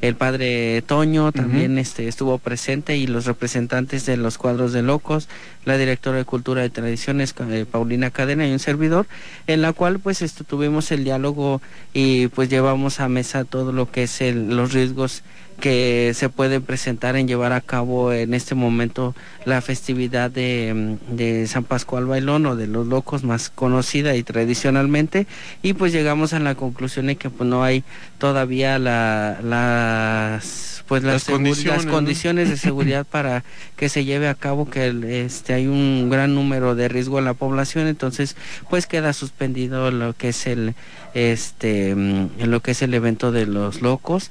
el 0.00 0.14
padre 0.14 0.80
Toño 0.82 1.32
también 1.32 1.76
este, 1.76 2.06
estuvo 2.06 2.38
presente 2.38 2.96
y 2.96 3.08
los 3.08 3.26
representantes 3.26 4.06
de 4.06 4.16
los 4.16 4.38
cuadros 4.38 4.72
de 4.72 4.82
locos, 4.82 5.28
la 5.64 5.76
directora 5.76 6.18
de 6.18 6.24
Cultura 6.24 6.64
y 6.64 6.70
Tradiciones, 6.70 7.34
eh, 7.50 7.66
Paulina 7.68 8.12
Cadena 8.12 8.46
y 8.46 8.52
un 8.52 8.60
servidor, 8.60 9.06
en 9.48 9.60
la 9.60 9.72
cual 9.72 9.98
pues 9.98 10.22
esto, 10.22 10.44
tuvimos 10.44 10.92
el 10.92 11.02
diálogo 11.02 11.60
y 11.94 12.28
pues 12.28 12.48
llevamos 12.48 13.00
a 13.00 13.08
mesa 13.08 13.44
todo 13.44 13.72
lo 13.72 13.90
que 13.90 14.04
es 14.04 14.20
el, 14.20 14.56
los 14.56 14.72
riesgos 14.72 15.24
que 15.60 16.12
se 16.14 16.28
pueden 16.28 16.62
presentar 16.62 17.16
en 17.16 17.26
llevar 17.26 17.52
a 17.52 17.60
cabo 17.60 18.12
en 18.12 18.34
este 18.34 18.54
momento 18.54 19.14
la 19.44 19.60
festividad 19.60 20.30
de, 20.30 20.98
de, 21.10 21.46
San 21.46 21.64
Pascual 21.64 22.06
Bailón 22.06 22.46
o 22.46 22.56
de 22.56 22.66
los 22.66 22.86
locos 22.86 23.24
más 23.24 23.50
conocida 23.50 24.14
y 24.14 24.22
tradicionalmente. 24.22 25.26
Y 25.62 25.72
pues 25.72 25.92
llegamos 25.92 26.32
a 26.32 26.38
la 26.38 26.54
conclusión 26.54 27.06
de 27.06 27.16
que 27.16 27.30
pues 27.30 27.48
no 27.48 27.64
hay 27.64 27.82
todavía 28.18 28.78
la, 28.78 29.38
las 29.42 30.84
pues 30.88 31.02
las, 31.02 31.24
condiciones, 31.24 31.86
condiciones 31.86 32.48
de 32.48 32.56
seguridad 32.56 33.06
para 33.10 33.44
que 33.76 33.88
se 33.88 34.04
lleve 34.04 34.26
a 34.28 34.34
cabo 34.34 34.70
que 34.70 35.24
este 35.24 35.52
hay 35.52 35.66
un 35.66 36.08
gran 36.10 36.34
número 36.34 36.74
de 36.74 36.88
riesgo 36.88 37.18
en 37.18 37.26
la 37.26 37.34
población. 37.34 37.86
Entonces 37.86 38.36
pues 38.70 38.86
queda 38.86 39.12
suspendido 39.12 39.90
lo 39.90 40.14
que 40.14 40.30
es 40.30 40.46
el 40.46 40.74
este 41.14 41.94
mm, 41.94 42.44
lo 42.44 42.60
que 42.60 42.72
es 42.72 42.82
el 42.82 42.94
evento 42.94 43.32
de 43.32 43.46
los 43.46 43.82
locos. 43.82 44.30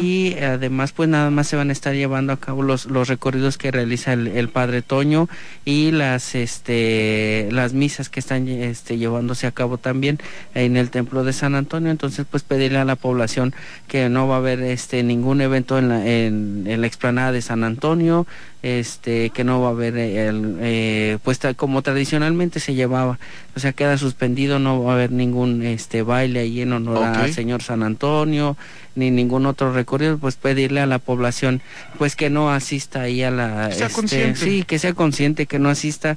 Y 0.00 0.34
además 0.60 0.92
pues 0.92 1.08
nada 1.08 1.30
más 1.30 1.48
se 1.48 1.56
van 1.56 1.70
a 1.70 1.72
estar 1.72 1.94
llevando 1.94 2.34
a 2.34 2.36
cabo 2.36 2.62
los, 2.62 2.84
los 2.84 3.08
recorridos 3.08 3.56
que 3.56 3.70
realiza 3.70 4.12
el, 4.12 4.48
padre 4.50 4.82
Toño 4.82 5.28
y 5.64 5.90
las 5.90 6.34
este 6.34 7.48
las 7.50 7.72
misas 7.72 8.10
que 8.10 8.20
están 8.20 8.46
este 8.46 8.98
llevándose 8.98 9.46
a 9.46 9.52
cabo 9.52 9.78
también 9.78 10.18
en 10.54 10.76
el 10.76 10.90
templo 10.90 11.24
de 11.24 11.32
San 11.32 11.54
Antonio. 11.54 11.90
Entonces 11.90 12.26
pues 12.30 12.42
pedirle 12.42 12.78
a 12.78 12.84
la 12.84 12.96
población 12.96 13.54
que 13.88 14.08
no 14.10 14.28
va 14.28 14.34
a 14.36 14.38
haber 14.38 14.60
este 14.60 15.02
ningún 15.02 15.40
evento 15.40 15.78
en 15.78 15.88
la, 15.88 16.06
en, 16.06 16.64
en 16.66 16.80
la 16.80 16.86
explanada 16.86 17.32
de 17.32 17.40
San 17.40 17.64
Antonio 17.64 18.26
este 18.62 19.30
que 19.30 19.42
no 19.42 19.62
va 19.62 19.68
a 19.68 19.70
haber 19.70 19.96
el, 19.96 20.58
eh, 20.60 21.18
pues 21.22 21.40
como 21.56 21.80
tradicionalmente 21.80 22.60
se 22.60 22.74
llevaba 22.74 23.18
o 23.56 23.60
sea 23.60 23.72
queda 23.72 23.96
suspendido 23.96 24.58
no 24.58 24.84
va 24.84 24.92
a 24.92 24.94
haber 24.96 25.12
ningún 25.12 25.62
este 25.62 26.02
baile 26.02 26.40
ahí 26.40 26.60
en 26.60 26.74
honor 26.74 27.02
al 27.04 27.32
señor 27.32 27.62
San 27.62 27.82
Antonio 27.82 28.58
ni 28.94 29.10
ningún 29.10 29.46
otro 29.46 29.72
recorrido 29.72 30.18
pues 30.18 30.36
pedirle 30.36 30.80
a 30.80 30.86
la 30.86 30.98
población 30.98 31.62
pues 31.98 32.16
que 32.16 32.30
no 32.30 32.50
asista 32.50 33.02
ahí 33.02 33.22
a 33.22 33.30
la 33.30 33.68
este, 33.68 34.34
sí 34.34 34.64
que 34.64 34.78
sea 34.78 34.94
consciente 34.94 35.46
que 35.46 35.58
no 35.58 35.68
asista 35.68 36.16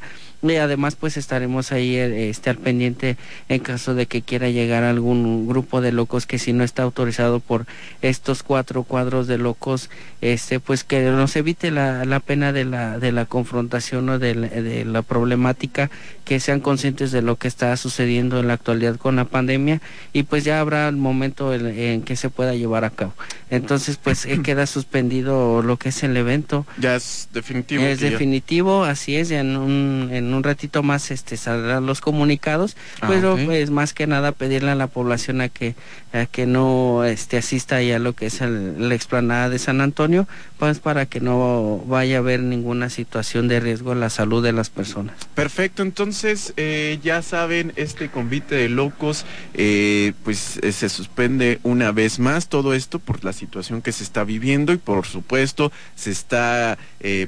y 0.52 0.58
además 0.58 0.96
pues 0.96 1.16
estaremos 1.16 1.72
ahí 1.72 1.96
eh, 1.96 2.30
este 2.30 2.50
al 2.50 2.58
pendiente 2.58 3.18
en 3.48 3.60
caso 3.62 3.96
de 3.96 4.08
que 4.08 4.22
quiera 4.22 4.50
llegar 4.50 4.84
algún 4.84 5.48
grupo 5.48 5.80
de 5.80 5.92
locos 5.92 6.26
que 6.26 6.38
si 6.38 6.52
no 6.52 6.64
está 6.64 6.84
autorizado 6.84 7.40
por 7.40 7.66
estos 8.02 8.44
cuatro 8.44 8.84
cuadros 8.84 9.28
de 9.28 9.38
locos 9.38 9.90
este 10.22 10.60
pues 10.60 10.84
que 10.84 11.02
nos 11.04 11.36
evite 11.36 11.72
la, 11.72 12.04
la 12.06 12.20
pena 12.20 12.52
de 12.52 12.66
la 12.66 13.00
de 13.00 13.12
la 13.12 13.26
confrontación 13.26 14.10
o 14.10 14.20
de 14.20 14.36
la, 14.36 14.48
de 14.48 14.84
la 14.86 15.02
problemática 15.02 15.90
que 16.26 16.40
sean 16.40 16.60
conscientes 16.60 17.12
de 17.12 17.22
lo 17.22 17.38
que 17.38 17.48
está 17.48 17.76
sucediendo 17.78 18.40
en 18.40 18.48
la 18.48 18.54
actualidad 18.54 18.98
con 18.98 19.16
la 19.16 19.26
pandemia 19.26 19.82
y 20.12 20.24
pues 20.24 20.44
ya 20.44 20.60
habrá 20.60 20.90
el 20.90 20.98
momento 20.98 21.54
en, 21.54 21.68
en 21.68 22.02
que 22.02 22.16
se 22.16 22.30
pueda 22.30 22.54
llevar 22.54 22.84
a 22.84 22.90
cabo. 22.90 23.14
Entonces 23.50 23.98
pues 23.98 24.26
eh, 24.26 24.42
queda 24.44 24.66
suspendido 24.66 25.62
lo 25.62 25.78
que 25.78 25.90
es 25.90 26.04
el 26.04 26.18
evento. 26.18 26.66
Ya 26.78 26.96
es 26.96 27.30
definitivo 27.32 27.84
es 27.84 28.00
definitivo 28.02 28.86
ya... 28.86 28.92
así 28.92 29.16
es 29.16 29.30
ya 29.30 29.40
en 29.40 29.56
un 29.56 30.10
en 30.34 30.38
un 30.38 30.44
ratito 30.44 30.84
más 30.84 31.12
este 31.12 31.38
saldrán 31.38 31.86
los 31.86 32.02
comunicados, 32.02 32.76
ah, 33.02 33.08
pero 33.08 33.34
okay. 33.34 33.46
pues 33.46 33.70
más 33.70 33.94
que 33.94 34.08
nada 34.08 34.32
pedirle 34.32 34.72
a 34.72 34.76
la 34.76 34.88
población 34.88 35.42
a 35.42 35.50
que 35.50 35.76
a 36.12 36.26
que 36.26 36.46
no 36.46 37.04
este 37.06 37.38
asista 37.38 37.82
ya 37.82 37.96
a 37.96 38.00
lo 38.00 38.14
que 38.14 38.28
es 38.28 38.42
el, 38.42 38.90
la 38.90 38.96
explanada 38.96 39.50
de 39.50 39.60
San 39.60 39.82
Antonio, 39.82 40.28
pues 40.60 40.80
para 40.80 41.06
que 41.06 41.20
no 41.20 41.84
vaya 41.88 42.18
a 42.18 42.20
haber 42.20 42.42
ninguna 42.42 42.90
situación 42.90 43.48
de 43.48 43.60
riesgo 43.60 43.92
a 43.92 43.96
la 43.96 44.10
salud 44.10 44.44
de 44.44 44.54
las 44.54 44.70
personas. 44.70 45.16
Perfecto, 45.36 45.82
entonces 45.82 46.54
eh, 46.58 47.00
ya 47.04 47.22
saben, 47.22 47.74
este 47.76 48.10
convite 48.10 48.56
de 48.56 48.70
locos 48.70 49.26
eh, 49.54 50.14
pues 50.24 50.60
eh, 50.62 50.72
se 50.72 50.90
suspende 50.90 51.60
una 51.64 51.92
vez 51.92 52.20
más 52.20 52.48
todo 52.48 52.74
esto 52.74 53.00
por 53.00 53.24
la 53.24 53.34
situación 53.34 53.82
que 53.82 53.92
se 53.92 54.04
está 54.04 54.24
viviendo 54.24 54.74
y 54.74 54.78
por 54.78 55.06
supuesto 55.06 55.72
se 55.96 56.12
está 56.12 56.78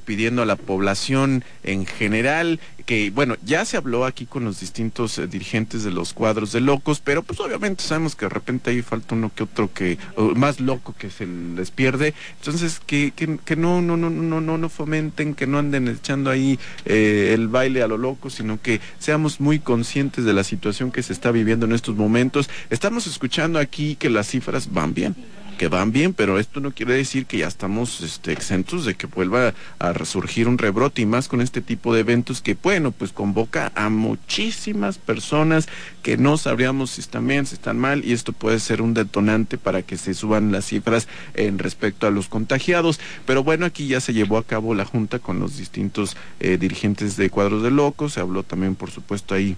pidiendo 0.05 0.41
a 0.41 0.45
la 0.45 0.55
población 0.55 1.43
en 1.63 1.85
general 1.85 2.61
que 2.85 3.09
bueno, 3.09 3.35
ya 3.43 3.65
se 3.65 3.77
habló 3.77 4.05
aquí 4.05 4.25
con 4.25 4.45
los 4.45 4.59
distintos 4.59 5.17
eh, 5.17 5.27
dirigentes 5.27 5.83
de 5.83 5.91
los 5.91 6.13
cuadros 6.13 6.51
de 6.51 6.61
locos, 6.61 7.01
pero 7.03 7.23
pues 7.23 7.39
obviamente 7.39 7.83
sabemos 7.83 8.15
que 8.15 8.25
de 8.25 8.29
repente 8.29 8.69
ahí 8.69 8.81
falta 8.81 9.15
uno 9.15 9.31
que 9.33 9.43
otro 9.43 9.71
que 9.73 9.97
más 10.35 10.59
loco 10.59 10.95
que 10.97 11.09
se 11.09 11.25
les 11.25 11.71
pierde, 11.71 12.13
entonces 12.39 12.79
que, 12.85 13.11
que, 13.15 13.37
que 13.43 13.55
no, 13.55 13.81
no, 13.81 13.97
no, 13.97 14.09
no, 14.09 14.41
no, 14.41 14.57
no 14.57 14.69
fomenten, 14.69 15.35
que 15.35 15.47
no 15.47 15.57
anden 15.57 15.87
echando 15.87 16.29
ahí 16.29 16.59
eh, 16.85 17.31
el 17.33 17.47
baile 17.47 17.81
a 17.81 17.87
lo 17.87 17.97
loco, 17.97 18.29
sino 18.29 18.61
que 18.61 18.81
seamos 18.99 19.39
muy 19.39 19.59
conscientes 19.59 20.25
de 20.25 20.33
la 20.33 20.43
situación 20.43 20.91
que 20.91 21.03
se 21.03 21.13
está 21.13 21.31
viviendo 21.31 21.65
en 21.65 21.73
estos 21.73 21.95
momentos. 21.95 22.49
Estamos 22.69 23.07
escuchando 23.07 23.59
aquí 23.59 23.95
que 23.95 24.09
las 24.09 24.27
cifras 24.27 24.71
van 24.71 24.93
bien 24.93 25.15
que 25.55 25.67
van 25.67 25.91
bien, 25.91 26.13
pero 26.13 26.39
esto 26.39 26.59
no 26.59 26.71
quiere 26.71 26.93
decir 26.93 27.25
que 27.25 27.39
ya 27.39 27.47
estamos 27.47 28.01
este, 28.01 28.31
exentos 28.31 28.85
de 28.85 28.95
que 28.95 29.07
vuelva 29.07 29.53
a 29.79 29.93
resurgir 29.93 30.47
un 30.47 30.57
rebrote 30.57 31.01
y 31.01 31.05
más 31.05 31.27
con 31.27 31.41
este 31.41 31.61
tipo 31.61 31.93
de 31.93 32.01
eventos 32.01 32.41
que, 32.41 32.57
bueno, 32.61 32.91
pues 32.91 33.11
convoca 33.11 33.71
a 33.75 33.89
muchísimas 33.89 34.97
personas 34.97 35.67
que 36.03 36.17
no 36.17 36.37
sabríamos 36.37 36.91
si 36.91 37.01
están 37.01 37.27
bien, 37.27 37.45
si 37.45 37.55
están 37.55 37.77
mal 37.77 38.05
y 38.05 38.13
esto 38.13 38.33
puede 38.33 38.59
ser 38.59 38.81
un 38.81 38.93
detonante 38.93 39.57
para 39.57 39.81
que 39.81 39.97
se 39.97 40.13
suban 40.13 40.51
las 40.51 40.65
cifras 40.65 41.07
en 41.33 41.57
respecto 41.59 42.07
a 42.07 42.11
los 42.11 42.27
contagiados. 42.27 42.99
Pero 43.25 43.43
bueno, 43.43 43.65
aquí 43.65 43.87
ya 43.87 44.01
se 44.01 44.13
llevó 44.13 44.37
a 44.37 44.43
cabo 44.43 44.75
la 44.75 44.85
junta 44.85 45.19
con 45.19 45.39
los 45.39 45.57
distintos 45.57 46.15
eh, 46.39 46.57
dirigentes 46.57 47.17
de 47.17 47.29
cuadros 47.29 47.63
de 47.63 47.71
locos, 47.71 48.13
se 48.13 48.19
habló 48.19 48.43
también, 48.43 48.75
por 48.75 48.91
supuesto, 48.91 49.33
ahí 49.33 49.55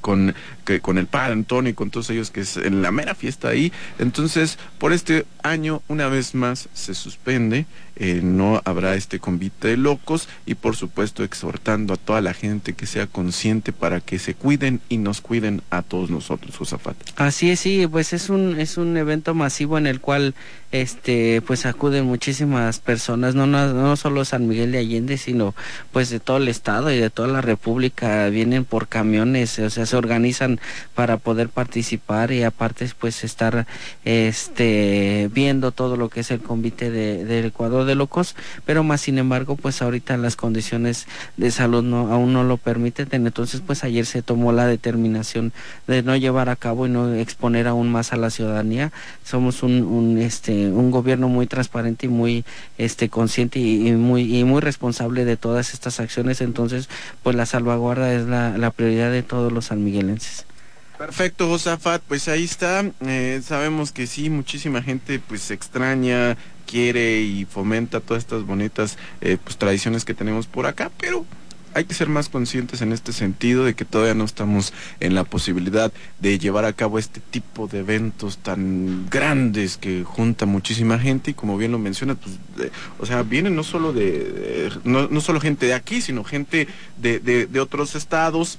con, 0.00 0.34
que, 0.64 0.80
con 0.80 0.98
el 0.98 1.06
padre 1.06 1.32
Antonio 1.32 1.70
y 1.70 1.74
con 1.74 1.90
todos 1.90 2.10
ellos 2.10 2.30
que 2.30 2.40
es 2.40 2.56
en 2.56 2.82
la 2.82 2.90
mera 2.90 3.14
fiesta 3.14 3.48
ahí. 3.48 3.72
Entonces, 3.98 4.58
por 4.78 4.92
este 4.92 5.26
año, 5.42 5.82
una 5.88 6.08
vez 6.08 6.34
más, 6.34 6.68
se 6.74 6.94
suspende, 6.94 7.66
eh, 7.98 8.20
no 8.22 8.60
habrá 8.64 8.94
este 8.94 9.18
convite 9.20 9.68
de 9.68 9.76
locos 9.78 10.28
y 10.44 10.54
por 10.54 10.76
supuesto 10.76 11.24
exhortando 11.24 11.94
a 11.94 11.96
toda 11.96 12.20
la 12.20 12.34
gente 12.34 12.74
que 12.74 12.84
sea 12.84 13.06
consciente 13.06 13.72
para 13.72 14.00
que 14.00 14.18
se 14.18 14.34
cuiden 14.34 14.80
y 14.90 14.98
nos 14.98 15.22
cuiden 15.22 15.62
a 15.70 15.80
todos 15.82 16.10
nosotros, 16.10 16.56
Josafat. 16.56 16.96
Así 17.16 17.50
es, 17.50 17.60
sí, 17.60 17.86
pues 17.90 18.12
es 18.12 18.28
un, 18.28 18.60
es 18.60 18.76
un 18.76 18.96
evento 18.96 19.34
masivo 19.34 19.78
en 19.78 19.86
el 19.86 20.00
cual 20.00 20.34
este 20.80 21.42
pues 21.42 21.66
acuden 21.66 22.04
muchísimas 22.04 22.78
personas, 22.80 23.34
no, 23.34 23.46
no, 23.46 23.72
no 23.72 23.96
solo 23.96 24.24
San 24.24 24.48
Miguel 24.48 24.72
de 24.72 24.78
Allende, 24.78 25.18
sino 25.18 25.54
pues 25.92 26.10
de 26.10 26.20
todo 26.20 26.38
el 26.38 26.48
estado 26.48 26.90
y 26.90 26.98
de 26.98 27.10
toda 27.10 27.28
la 27.28 27.40
república, 27.40 28.28
vienen 28.28 28.64
por 28.64 28.88
camiones, 28.88 29.58
o 29.58 29.70
sea, 29.70 29.86
se 29.86 29.96
organizan 29.96 30.60
para 30.94 31.16
poder 31.16 31.48
participar 31.48 32.32
y 32.32 32.42
aparte 32.42 32.88
pues 32.98 33.24
estar 33.24 33.66
este 34.04 35.30
viendo 35.32 35.72
todo 35.72 35.96
lo 35.96 36.08
que 36.08 36.20
es 36.20 36.30
el 36.30 36.40
convite 36.40 36.90
de, 36.90 37.24
del 37.24 37.46
Ecuador 37.46 37.84
de 37.84 37.94
locos, 37.94 38.36
pero 38.64 38.84
más 38.84 39.00
sin 39.00 39.18
embargo 39.18 39.56
pues 39.56 39.82
ahorita 39.82 40.16
las 40.16 40.36
condiciones 40.36 41.06
de 41.36 41.50
salud 41.50 41.82
no 41.82 42.12
aún 42.12 42.32
no 42.32 42.44
lo 42.44 42.56
permiten, 42.56 43.08
entonces 43.12 43.62
pues 43.66 43.84
ayer 43.84 44.06
se 44.06 44.22
tomó 44.22 44.52
la 44.52 44.66
determinación 44.66 45.52
de 45.86 46.02
no 46.02 46.16
llevar 46.16 46.48
a 46.48 46.56
cabo 46.56 46.86
y 46.86 46.90
no 46.90 47.14
exponer 47.14 47.66
aún 47.66 47.90
más 47.90 48.12
a 48.12 48.16
la 48.16 48.30
ciudadanía. 48.30 48.92
Somos 49.24 49.62
un, 49.62 49.82
un 49.82 50.18
este 50.18 50.65
un 50.72 50.90
gobierno 50.90 51.28
muy 51.28 51.46
transparente 51.46 52.06
y 52.06 52.08
muy 52.08 52.44
este 52.78 53.08
consciente 53.08 53.58
y, 53.58 53.92
muy 53.92 54.38
y 54.38 54.44
muy 54.44 54.60
responsable 54.60 55.24
de 55.24 55.36
todas 55.36 55.74
estas 55.74 56.00
acciones. 56.00 56.40
Entonces 56.40 56.88
pues 57.22 57.36
la 57.36 57.46
salvaguarda 57.46 58.12
es 58.14 58.26
la, 58.26 58.70
prioridad 58.70 59.10
de 59.10 59.22
todos 59.22 59.52
los 59.52 59.66
sanmiguelenses 59.66 60.44
Perfecto, 60.98 61.46
Josafat, 61.48 62.02
pues 62.02 62.26
ahí 62.28 62.44
está. 62.44 62.84
Eh, 63.06 63.40
sabemos 63.44 63.92
que 63.92 64.06
sí, 64.06 64.30
muchísima 64.30 64.82
gente 64.82 65.18
pues 65.18 65.50
extraña, 65.50 66.36
quiere 66.66 67.20
y 67.20 67.44
fomenta 67.44 68.00
todas 68.00 68.22
estas 68.22 68.44
bonitas 68.44 68.96
eh, 69.20 69.36
pues 69.42 69.58
tradiciones 69.58 70.04
que 70.04 70.14
tenemos 70.14 70.46
por 70.46 70.66
acá, 70.66 70.90
pero 70.98 71.26
hay 71.76 71.84
que 71.84 71.92
ser 71.92 72.08
más 72.08 72.30
conscientes 72.30 72.80
en 72.80 72.90
este 72.92 73.12
sentido 73.12 73.66
de 73.66 73.74
que 73.74 73.84
todavía 73.84 74.14
no 74.14 74.24
estamos 74.24 74.72
en 74.98 75.14
la 75.14 75.24
posibilidad 75.24 75.92
de 76.20 76.38
llevar 76.38 76.64
a 76.64 76.72
cabo 76.72 76.98
este 76.98 77.20
tipo 77.20 77.66
de 77.66 77.80
eventos 77.80 78.38
tan 78.38 79.10
grandes 79.10 79.76
que 79.76 80.02
junta 80.02 80.46
muchísima 80.46 80.98
gente 80.98 81.32
y 81.32 81.34
como 81.34 81.58
bien 81.58 81.72
lo 81.72 81.78
menciona, 81.78 82.14
pues, 82.14 82.38
o 82.98 83.04
sea, 83.04 83.22
vienen 83.22 83.54
no 83.54 83.62
solo 83.62 83.92
de, 83.92 84.72
no, 84.84 85.08
no, 85.08 85.20
solo 85.20 85.38
gente 85.38 85.66
de 85.66 85.74
aquí, 85.74 86.00
sino 86.00 86.24
gente 86.24 86.66
de, 86.96 87.18
de, 87.18 87.46
de 87.46 87.60
otros 87.60 87.94
estados 87.94 88.58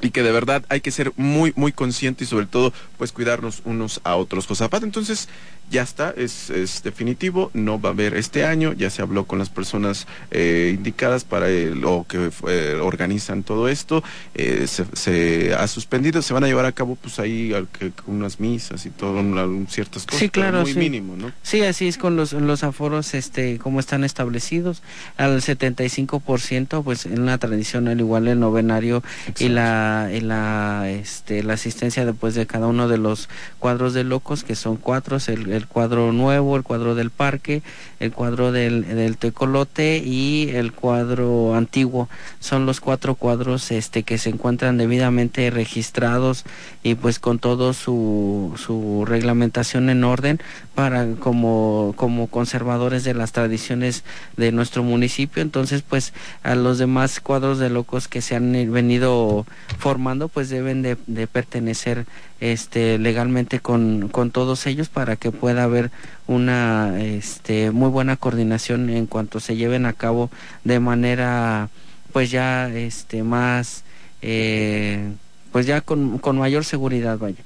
y 0.00 0.10
que 0.10 0.22
de 0.22 0.32
verdad 0.32 0.64
hay 0.70 0.80
que 0.80 0.90
ser 0.90 1.12
muy 1.16 1.52
muy 1.56 1.72
consciente 1.72 2.24
y 2.24 2.26
sobre 2.26 2.46
todo 2.46 2.72
pues 2.96 3.12
cuidarnos 3.12 3.60
unos 3.66 4.00
a 4.02 4.16
otros. 4.16 4.46
Josafat 4.46 4.82
entonces 4.82 5.28
ya 5.70 5.82
está 5.82 6.12
es, 6.16 6.50
es, 6.50 6.82
definitivo 6.82 7.50
no 7.54 7.80
va 7.80 7.90
a 7.90 7.92
haber 7.92 8.14
este 8.14 8.44
año 8.44 8.72
ya 8.72 8.90
se 8.90 9.02
habló 9.02 9.24
con 9.24 9.38
las 9.38 9.50
personas 9.50 10.06
eh, 10.30 10.72
indicadas 10.74 11.24
para 11.24 11.48
el, 11.48 11.84
o 11.84 12.06
que 12.08 12.30
eh, 12.48 12.78
organizan 12.82 13.42
todo 13.42 13.68
esto 13.68 14.02
eh, 14.34 14.66
se, 14.66 14.84
se, 14.94 15.54
ha 15.54 15.66
suspendido 15.68 16.22
se 16.22 16.34
van 16.34 16.44
a 16.44 16.46
llevar 16.48 16.66
a 16.66 16.72
cabo 16.72 16.96
pues 16.96 17.18
ahí 17.20 17.52
que, 17.78 17.92
unas 18.06 18.40
misas 18.40 18.84
y 18.86 18.90
todo 18.90 19.20
una, 19.20 19.46
ciertas 19.68 20.06
cosas 20.06 20.20
sí 20.20 20.28
claro 20.28 20.62
muy 20.62 20.72
sí. 20.72 20.78
mínimo 20.78 21.16
no 21.16 21.32
sí 21.42 21.62
así 21.62 21.86
es 21.86 21.98
con 21.98 22.16
los 22.16 22.32
los 22.32 22.64
aforos 22.64 23.14
este 23.14 23.58
como 23.58 23.78
están 23.80 24.02
establecidos 24.02 24.82
al 25.16 25.40
75% 25.40 26.82
pues 26.82 27.06
en 27.06 27.26
la 27.26 27.38
tradición 27.38 27.86
al 27.88 28.00
igual 28.00 28.26
el 28.26 28.40
novenario 28.40 29.02
Exacto. 29.20 29.44
y 29.44 29.48
la 29.48 30.08
la 30.20 30.90
este 30.90 31.42
la 31.42 31.54
asistencia 31.54 32.04
después 32.04 32.34
de 32.34 32.46
cada 32.46 32.66
uno 32.66 32.88
de 32.88 32.98
los 32.98 33.28
cuadros 33.58 33.94
de 33.94 34.04
locos 34.04 34.42
que 34.42 34.56
son 34.56 34.76
cuatro 34.76 35.10
el, 35.28 35.52
el 35.52 35.59
cuadro 35.66 36.12
nuevo 36.12 36.56
el 36.56 36.62
cuadro 36.62 36.94
del 36.94 37.10
parque 37.10 37.62
el 38.00 38.12
cuadro 38.12 38.50
del, 38.50 38.88
del 38.88 39.18
tecolote 39.18 39.98
y 39.98 40.50
el 40.54 40.72
cuadro 40.72 41.54
antiguo. 41.54 42.08
Son 42.40 42.64
los 42.64 42.80
cuatro 42.80 43.14
cuadros 43.14 43.70
este 43.70 44.02
que 44.02 44.16
se 44.16 44.30
encuentran 44.30 44.78
debidamente 44.78 45.50
registrados 45.50 46.44
y 46.82 46.94
pues 46.94 47.18
con 47.18 47.38
todo 47.38 47.74
su, 47.74 48.54
su 48.56 49.04
reglamentación 49.06 49.90
en 49.90 50.02
orden 50.02 50.40
para 50.74 51.06
como 51.16 51.92
como 51.94 52.28
conservadores 52.28 53.04
de 53.04 53.12
las 53.12 53.32
tradiciones 53.32 54.02
de 54.38 54.50
nuestro 54.50 54.82
municipio. 54.82 55.42
Entonces 55.42 55.82
pues 55.82 56.14
a 56.42 56.54
los 56.54 56.78
demás 56.78 57.20
cuadros 57.20 57.58
de 57.58 57.68
locos 57.68 58.08
que 58.08 58.22
se 58.22 58.34
han 58.34 58.52
venido 58.72 59.44
formando 59.78 60.28
pues 60.28 60.48
deben 60.48 60.80
de, 60.80 60.96
de 61.06 61.26
pertenecer 61.26 62.06
este 62.40 62.98
legalmente 62.98 63.60
con, 63.60 64.08
con 64.08 64.30
todos 64.30 64.66
ellos 64.66 64.88
para 64.88 65.16
que 65.16 65.30
pueda 65.30 65.64
haber 65.64 65.90
una 66.26 67.00
este 67.00 67.70
muy 67.70 67.90
buena 67.90 68.16
coordinación 68.16 68.88
en 68.90 69.06
cuanto 69.06 69.40
se 69.40 69.56
lleven 69.56 69.84
a 69.86 69.92
cabo 69.92 70.30
de 70.64 70.80
manera 70.80 71.68
pues 72.12 72.30
ya 72.30 72.68
este 72.68 73.22
más 73.22 73.84
eh, 74.22 75.12
pues 75.52 75.66
ya 75.66 75.82
con, 75.82 76.18
con 76.18 76.38
mayor 76.38 76.64
seguridad 76.64 77.18
vaya 77.18 77.42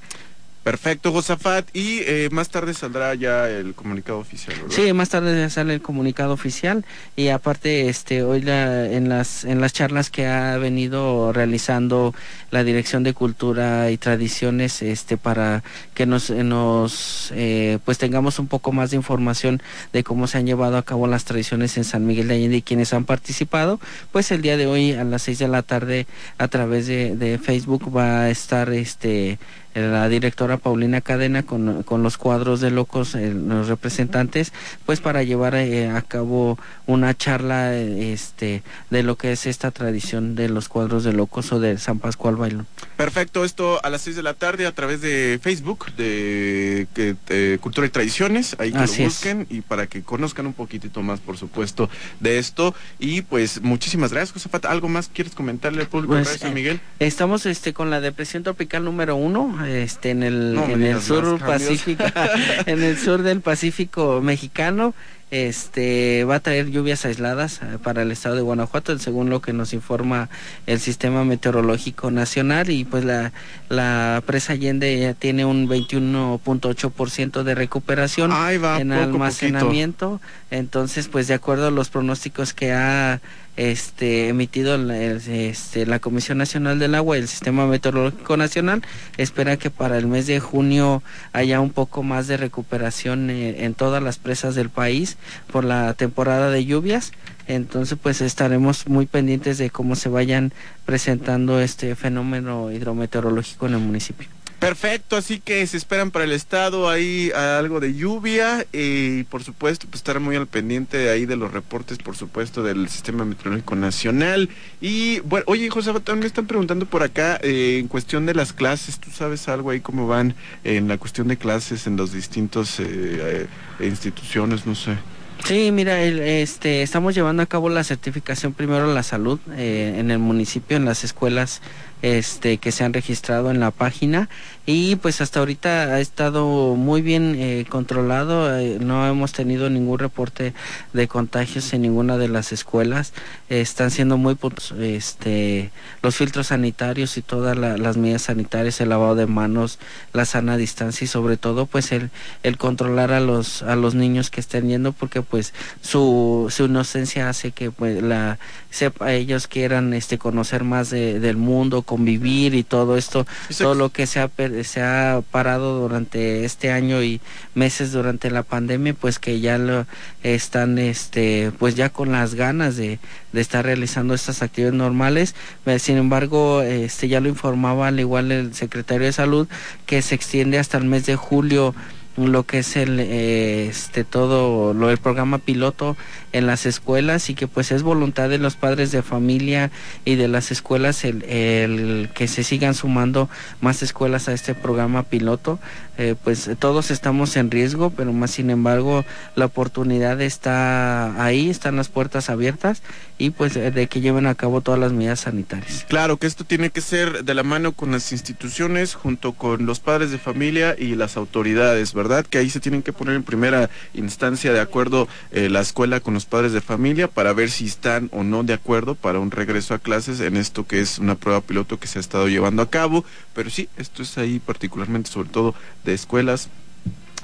Perfecto, 0.64 1.12
Josafat. 1.12 1.68
Y 1.74 2.00
eh, 2.06 2.30
más 2.32 2.48
tarde 2.48 2.72
saldrá 2.72 3.14
ya 3.14 3.50
el 3.50 3.74
comunicado 3.74 4.18
oficial, 4.18 4.56
¿verdad? 4.56 4.74
Sí, 4.74 4.92
más 4.94 5.10
tarde 5.10 5.38
ya 5.38 5.50
sale 5.50 5.74
el 5.74 5.82
comunicado 5.82 6.32
oficial 6.32 6.86
y 7.16 7.28
aparte, 7.28 7.90
este, 7.90 8.22
hoy 8.22 8.40
la, 8.40 8.86
en 8.90 9.10
las 9.10 9.44
en 9.44 9.60
las 9.60 9.74
charlas 9.74 10.08
que 10.08 10.26
ha 10.26 10.56
venido 10.56 11.34
realizando 11.34 12.14
la 12.50 12.64
Dirección 12.64 13.02
de 13.02 13.12
Cultura 13.12 13.90
y 13.90 13.98
Tradiciones, 13.98 14.80
este, 14.80 15.18
para 15.18 15.62
que 15.92 16.06
nos 16.06 16.30
nos 16.30 17.30
eh, 17.34 17.78
pues 17.84 17.98
tengamos 17.98 18.38
un 18.38 18.46
poco 18.46 18.72
más 18.72 18.90
de 18.90 18.96
información 18.96 19.62
de 19.92 20.02
cómo 20.02 20.26
se 20.26 20.38
han 20.38 20.46
llevado 20.46 20.78
a 20.78 20.82
cabo 20.82 21.06
las 21.06 21.26
tradiciones 21.26 21.76
en 21.76 21.84
San 21.84 22.06
Miguel 22.06 22.28
de 22.28 22.36
Allende 22.36 22.56
y 22.56 22.62
quienes 22.62 22.94
han 22.94 23.04
participado, 23.04 23.80
pues 24.12 24.30
el 24.30 24.40
día 24.40 24.56
de 24.56 24.66
hoy 24.66 24.92
a 24.92 25.04
las 25.04 25.20
seis 25.20 25.38
de 25.38 25.48
la 25.48 25.60
tarde 25.60 26.06
a 26.38 26.48
través 26.48 26.86
de, 26.86 27.16
de 27.16 27.36
Facebook 27.36 27.94
va 27.94 28.22
a 28.22 28.30
estar 28.30 28.72
este 28.72 29.38
la 29.74 30.08
directora 30.08 30.56
Paulina 30.56 31.00
Cadena 31.00 31.42
con, 31.42 31.82
con 31.82 32.02
los 32.02 32.16
cuadros 32.16 32.60
de 32.60 32.70
locos, 32.70 33.14
eh, 33.14 33.32
los 33.32 33.68
representantes, 33.68 34.52
pues 34.86 35.00
para 35.00 35.22
llevar 35.22 35.54
eh, 35.54 35.90
a 35.90 36.02
cabo 36.02 36.58
una 36.86 37.14
charla 37.14 37.74
este 37.74 38.62
de 38.90 39.02
lo 39.02 39.16
que 39.16 39.32
es 39.32 39.46
esta 39.46 39.70
tradición 39.70 40.34
de 40.34 40.48
los 40.48 40.68
cuadros 40.68 41.04
de 41.04 41.12
locos 41.12 41.52
o 41.52 41.60
de 41.60 41.78
San 41.78 41.98
Pascual 41.98 42.36
Bailón. 42.36 42.66
Perfecto, 42.96 43.44
esto 43.44 43.84
a 43.84 43.90
las 43.90 44.02
6 44.02 44.16
de 44.16 44.22
la 44.22 44.34
tarde 44.34 44.66
a 44.66 44.72
través 44.72 45.00
de 45.00 45.40
Facebook 45.42 45.92
de, 45.96 46.86
de, 46.94 47.58
Cultura 47.58 47.86
y 47.86 47.90
Tradiciones, 47.90 48.56
ahí 48.58 48.72
que 48.72 48.78
lo 48.78 49.04
busquen 49.04 49.46
y 49.50 49.62
para 49.62 49.86
que 49.86 50.02
conozcan 50.02 50.46
un 50.46 50.52
poquitito 50.52 51.02
más, 51.02 51.20
por 51.20 51.36
supuesto, 51.36 51.90
de 52.20 52.38
esto. 52.38 52.74
Y 52.98 53.22
pues 53.22 53.62
muchísimas 53.62 54.12
gracias, 54.12 54.32
Josafat. 54.32 54.66
¿Algo 54.66 54.88
más 54.88 55.08
quieres 55.12 55.34
comentarle 55.34 55.82
al 55.82 55.88
público? 55.88 56.14
Pues, 56.14 56.28
gracias, 56.28 56.52
Miguel. 56.52 56.80
Eh, 57.00 57.06
estamos 57.06 57.46
este 57.46 57.72
con 57.72 57.90
la 57.90 58.00
depresión 58.00 58.42
tropical 58.42 58.84
número 58.84 59.16
uno 59.16 59.64
este 59.64 60.10
en 60.10 60.22
el, 60.22 60.58
en 60.68 60.82
el 60.82 61.00
sur 61.02 61.38
pacífico 61.38 62.04
en 62.66 62.82
el 62.82 62.98
sur 62.98 63.22
del 63.22 63.40
Pacífico 63.40 64.20
mexicano 64.22 64.94
este 65.30 66.24
va 66.24 66.36
a 66.36 66.40
traer 66.40 66.70
lluvias 66.70 67.04
aisladas 67.04 67.60
eh, 67.62 67.78
para 67.82 68.02
el 68.02 68.12
estado 68.12 68.36
de 68.36 68.42
Guanajuato 68.42 68.96
según 68.98 69.30
lo 69.30 69.40
que 69.40 69.52
nos 69.52 69.72
informa 69.72 70.28
el 70.66 70.78
sistema 70.80 71.24
meteorológico 71.24 72.10
nacional 72.10 72.70
y 72.70 72.84
pues 72.84 73.04
la, 73.04 73.32
la 73.68 74.22
presa 74.26 74.52
Allende 74.52 74.98
ya 74.98 75.14
tiene 75.14 75.44
un 75.44 75.68
21.8% 75.68 77.42
de 77.42 77.54
recuperación 77.54 78.32
en 78.32 78.92
almacenamiento. 78.92 80.20
Entonces 80.50 81.08
pues 81.08 81.26
de 81.26 81.34
acuerdo 81.34 81.68
a 81.68 81.70
los 81.70 81.88
pronósticos 81.88 82.52
que 82.52 82.72
ha 82.72 83.20
este 83.56 84.28
emitido 84.28 84.76
la, 84.78 84.98
este, 84.98 85.86
la 85.86 85.98
Comisión 85.98 86.38
Nacional 86.38 86.78
del 86.78 86.94
Agua 86.94 87.16
y 87.16 87.20
el 87.20 87.28
Sistema 87.28 87.66
Meteorológico 87.66 88.36
Nacional 88.36 88.82
espera 89.16 89.56
que 89.56 89.70
para 89.70 89.96
el 89.98 90.06
mes 90.06 90.26
de 90.26 90.40
junio 90.40 91.02
haya 91.32 91.60
un 91.60 91.70
poco 91.70 92.02
más 92.02 92.26
de 92.26 92.36
recuperación 92.36 93.30
eh, 93.30 93.64
en 93.64 93.74
todas 93.74 94.02
las 94.02 94.18
presas 94.18 94.54
del 94.54 94.70
país 94.70 95.16
por 95.52 95.64
la 95.64 95.94
temporada 95.94 96.50
de 96.50 96.64
lluvias. 96.64 97.12
Entonces 97.46 97.98
pues 98.00 98.20
estaremos 98.20 98.88
muy 98.88 99.06
pendientes 99.06 99.58
de 99.58 99.70
cómo 99.70 99.96
se 99.96 100.08
vayan 100.08 100.52
presentando 100.84 101.60
este 101.60 101.94
fenómeno 101.94 102.72
hidrometeorológico 102.72 103.66
en 103.66 103.74
el 103.74 103.80
municipio 103.80 104.33
Perfecto, 104.64 105.16
así 105.16 105.40
que 105.40 105.66
se 105.66 105.76
esperan 105.76 106.10
para 106.10 106.24
el 106.24 106.32
estado 106.32 106.88
ahí 106.88 107.30
algo 107.32 107.80
de 107.80 107.94
lluvia 107.94 108.66
y 108.72 109.24
por 109.24 109.42
supuesto 109.42 109.86
pues 109.90 110.00
estar 110.00 110.18
muy 110.20 110.36
al 110.36 110.46
pendiente 110.46 111.10
ahí 111.10 111.26
de 111.26 111.36
los 111.36 111.52
reportes 111.52 111.98
por 111.98 112.16
supuesto 112.16 112.62
del 112.62 112.88
Sistema 112.88 113.26
Meteorológico 113.26 113.76
Nacional 113.76 114.48
y 114.80 115.20
bueno, 115.20 115.44
oye 115.48 115.68
José, 115.68 115.92
también 115.92 116.20
me 116.20 116.26
están 116.26 116.46
preguntando 116.46 116.86
por 116.86 117.02
acá 117.02 117.38
eh, 117.42 117.78
en 117.78 117.88
cuestión 117.88 118.24
de 118.24 118.34
las 118.34 118.54
clases, 118.54 118.98
¿tú 118.98 119.10
sabes 119.10 119.48
algo 119.48 119.68
ahí 119.68 119.80
cómo 119.80 120.06
van 120.06 120.34
en 120.64 120.88
la 120.88 120.96
cuestión 120.96 121.28
de 121.28 121.36
clases 121.36 121.86
en 121.86 121.96
los 121.96 122.12
distintos 122.12 122.80
eh, 122.80 122.84
eh, 122.88 123.46
instituciones, 123.86 124.66
no 124.66 124.74
sé? 124.74 124.96
Sí, 125.44 125.72
mira, 125.72 126.00
este, 126.02 126.80
estamos 126.80 127.14
llevando 127.14 127.42
a 127.42 127.46
cabo 127.46 127.68
la 127.68 127.84
certificación 127.84 128.54
primero 128.54 128.88
de 128.88 128.94
la 128.94 129.02
salud 129.02 129.38
en 129.54 130.10
el 130.10 130.18
municipio, 130.18 130.76
en 130.76 130.86
las 130.86 131.04
escuelas 131.04 131.60
este, 132.04 132.58
que 132.58 132.70
se 132.70 132.84
han 132.84 132.92
registrado 132.92 133.50
en 133.50 133.60
la 133.60 133.70
página. 133.70 134.28
Y 134.66 134.96
pues 134.96 135.22
hasta 135.22 135.40
ahorita 135.40 135.94
ha 135.94 136.00
estado 136.00 136.74
muy 136.74 137.00
bien 137.00 137.34
eh, 137.38 137.64
controlado, 137.68 138.58
eh, 138.58 138.78
no 138.78 139.06
hemos 139.06 139.32
tenido 139.32 139.70
ningún 139.70 139.98
reporte 139.98 140.52
de 140.92 141.08
contagios 141.08 141.72
en 141.72 141.82
ninguna 141.82 142.18
de 142.18 142.28
las 142.28 142.52
escuelas, 142.52 143.12
están 143.48 143.90
siendo 143.90 144.16
muy 144.16 144.36
este 144.80 145.70
los 146.02 146.16
filtros 146.16 146.48
sanitarios 146.48 147.16
y 147.18 147.22
todas 147.22 147.56
las 147.56 147.96
medidas 147.96 148.22
sanitarias, 148.22 148.80
el 148.80 148.88
lavado 148.88 149.14
de 149.14 149.26
manos, 149.26 149.78
la 150.12 150.24
sana 150.24 150.56
distancia 150.56 151.04
y 151.04 151.08
sobre 151.08 151.36
todo 151.36 151.66
pues 151.66 151.92
el, 151.92 152.10
el 152.42 152.56
controlar 152.56 153.12
a 153.12 153.20
los 153.20 153.62
a 153.62 153.76
los 153.76 153.94
niños 153.94 154.30
que 154.30 154.40
estén 154.40 154.68
yendo 154.68 154.92
porque 154.92 155.20
pues 155.20 155.52
su, 155.82 156.48
su 156.50 156.64
inocencia 156.64 157.28
hace 157.28 157.52
que 157.52 157.70
pues 157.70 158.02
la 158.02 158.38
sepa 158.74 159.12
ellos 159.12 159.46
quieran 159.46 159.94
este 159.94 160.18
conocer 160.18 160.64
más 160.64 160.90
de, 160.90 161.20
del 161.20 161.36
mundo, 161.36 161.82
convivir 161.82 162.54
y 162.54 162.64
todo 162.64 162.96
esto, 162.96 163.26
todo 163.56 163.74
lo 163.74 163.90
que 163.90 164.06
se 164.06 164.20
ha 164.20 164.30
se 164.64 164.82
ha 164.82 165.22
parado 165.30 165.78
durante 165.78 166.44
este 166.44 166.72
año 166.72 167.02
y 167.02 167.20
meses 167.54 167.92
durante 167.92 168.30
la 168.30 168.42
pandemia, 168.42 168.94
pues 168.94 169.18
que 169.18 169.40
ya 169.40 169.58
lo 169.58 169.86
están, 170.22 170.78
este, 170.78 171.52
pues 171.58 171.74
ya 171.76 171.90
con 171.90 172.12
las 172.12 172.34
ganas 172.34 172.76
de, 172.76 172.98
de 173.32 173.40
estar 173.40 173.64
realizando 173.64 174.14
estas 174.14 174.42
actividades 174.42 174.76
normales. 174.76 175.34
Eh, 175.66 175.78
sin 175.78 175.96
embargo, 175.96 176.62
este, 176.62 177.08
ya 177.08 177.20
lo 177.20 177.28
informaba 177.28 177.88
al 177.88 178.00
igual 178.00 178.32
el 178.32 178.54
secretario 178.54 179.06
de 179.06 179.12
Salud 179.12 179.48
que 179.86 180.02
se 180.02 180.14
extiende 180.14 180.58
hasta 180.58 180.78
el 180.78 180.84
mes 180.84 181.06
de 181.06 181.16
julio 181.16 181.74
lo 182.16 182.44
que 182.44 182.58
es 182.58 182.76
el 182.76 183.00
este 183.00 184.04
todo 184.04 184.72
lo 184.72 184.88
del 184.88 184.98
programa 184.98 185.38
piloto 185.38 185.96
en 186.32 186.46
las 186.46 186.64
escuelas 186.66 187.28
y 187.28 187.34
que 187.34 187.48
pues 187.48 187.72
es 187.72 187.82
voluntad 187.82 188.28
de 188.28 188.38
los 188.38 188.54
padres 188.56 188.92
de 188.92 189.02
familia 189.02 189.70
y 190.04 190.14
de 190.14 190.28
las 190.28 190.50
escuelas 190.52 191.04
el, 191.04 191.24
el 191.24 192.10
que 192.14 192.28
se 192.28 192.44
sigan 192.44 192.74
sumando 192.74 193.28
más 193.60 193.82
escuelas 193.82 194.28
a 194.28 194.32
este 194.32 194.54
programa 194.54 195.02
piloto 195.02 195.58
eh, 195.96 196.14
pues 196.22 196.50
todos 196.58 196.90
estamos 196.90 197.36
en 197.36 197.50
riesgo 197.50 197.90
pero 197.90 198.12
más 198.12 198.32
sin 198.32 198.50
embargo 198.50 199.04
la 199.34 199.46
oportunidad 199.46 200.20
está 200.20 201.22
ahí 201.22 201.50
están 201.50 201.76
las 201.76 201.88
puertas 201.88 202.30
abiertas 202.30 202.82
y 203.18 203.30
pues 203.30 203.54
de 203.54 203.86
que 203.88 204.00
lleven 204.00 204.26
a 204.26 204.34
cabo 204.34 204.60
todas 204.60 204.80
las 204.80 204.92
medidas 204.92 205.20
sanitarias 205.20 205.84
claro 205.88 206.16
que 206.16 206.26
esto 206.26 206.44
tiene 206.44 206.70
que 206.70 206.80
ser 206.80 207.24
de 207.24 207.34
la 207.34 207.42
mano 207.42 207.72
con 207.72 207.92
las 207.92 208.12
instituciones 208.12 208.94
junto 208.94 209.32
con 209.32 209.66
los 209.66 209.80
padres 209.80 210.10
de 210.10 210.18
familia 210.18 210.76
y 210.78 210.94
las 210.94 211.16
autoridades 211.16 211.92
¿verdad? 211.92 212.03
¿Verdad? 212.04 212.26
Que 212.26 212.38
ahí 212.38 212.50
se 212.50 212.60
tienen 212.60 212.82
que 212.82 212.92
poner 212.92 213.16
en 213.16 213.22
primera 213.22 213.70
instancia 213.94 214.52
de 214.52 214.60
acuerdo 214.60 215.08
eh, 215.32 215.48
la 215.48 215.60
escuela 215.60 216.00
con 216.00 216.14
los 216.14 216.26
padres 216.26 216.52
de 216.52 216.60
familia 216.60 217.08
para 217.08 217.32
ver 217.32 217.50
si 217.50 217.64
están 217.64 218.10
o 218.12 218.22
no 218.22 218.44
de 218.44 218.52
acuerdo 218.52 218.94
para 218.94 219.18
un 219.18 219.30
regreso 219.30 219.74
a 219.74 219.78
clases 219.78 220.20
en 220.20 220.36
esto 220.36 220.66
que 220.66 220.80
es 220.80 220.98
una 220.98 221.14
prueba 221.14 221.40
piloto 221.40 221.80
que 221.80 221.86
se 221.86 221.98
ha 221.98 222.00
estado 222.00 222.28
llevando 222.28 222.62
a 222.62 222.70
cabo. 222.70 223.04
Pero 223.34 223.48
sí, 223.48 223.68
esto 223.78 224.02
es 224.02 224.18
ahí 224.18 224.38
particularmente 224.38 225.10
sobre 225.10 225.30
todo 225.30 225.54
de 225.84 225.94
escuelas 225.94 226.50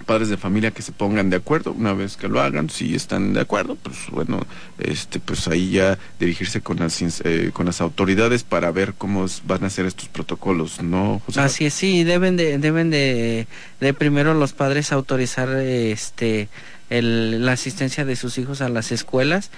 padres 0.05 0.29
de 0.29 0.37
familia 0.37 0.71
que 0.71 0.83
se 0.83 0.93
pongan 0.93 1.31
de 1.31 1.37
acuerdo 1.37 1.73
una 1.73 1.93
vez 1.93 2.17
que 2.17 2.29
lo 2.29 2.41
hagan 2.41 2.71
si 2.71 2.95
están 2.95 3.33
de 3.33 3.41
acuerdo 3.41 3.77
pues 3.77 3.97
bueno 4.11 4.41
este 4.79 5.21
pues 5.21 5.49
ahí 5.49 5.71
ya 5.71 5.99
dirigirse 6.19 6.61
con 6.61 6.79
las 6.79 7.01
eh, 7.25 7.51
con 7.53 7.67
las 7.67 7.81
autoridades 7.81 8.43
para 8.45 8.71
ver 8.71 8.95
cómo 8.95 9.27
van 9.45 9.65
a 9.65 9.71
ser 9.71 9.87
estos 9.87 10.09
protocolos 10.09 10.83
no 10.83 11.21
José? 11.27 11.41
así 11.41 11.67
es 11.67 11.75
sí 11.75 12.05
deben 12.05 12.37
de 12.37 12.59
deben 12.59 12.91
de, 12.91 13.47
de 13.81 13.95
primero 13.95 14.35
los 14.35 14.53
padres 14.53 14.93
autorizar 14.93 15.49
este 15.51 16.49
el, 16.91 17.45
la 17.45 17.53
asistencia 17.53 18.05
de 18.05 18.17
sus 18.17 18.39
hijos 18.39 18.61
a 18.61 18.69
las 18.69 18.93
escuelas 18.93 19.51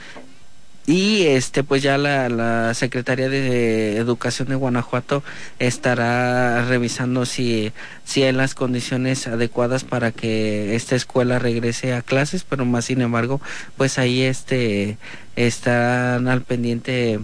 y 0.86 1.26
este 1.26 1.62
pues 1.62 1.82
ya 1.82 1.96
la, 1.96 2.28
la 2.28 2.74
Secretaría 2.74 3.28
de 3.28 3.96
Educación 3.96 4.48
de 4.48 4.56
Guanajuato 4.56 5.22
estará 5.58 6.64
revisando 6.64 7.24
si, 7.24 7.72
si 8.04 8.24
hay 8.24 8.32
las 8.32 8.54
condiciones 8.54 9.26
adecuadas 9.28 9.84
para 9.84 10.10
que 10.10 10.74
esta 10.74 10.96
escuela 10.96 11.38
regrese 11.38 11.94
a 11.94 12.02
clases, 12.02 12.44
pero 12.44 12.64
más 12.64 12.86
sin 12.86 13.00
embargo, 13.00 13.40
pues 13.76 13.98
ahí 13.98 14.22
este 14.22 14.98
están 15.36 16.28
al 16.28 16.42
pendiente 16.42 17.20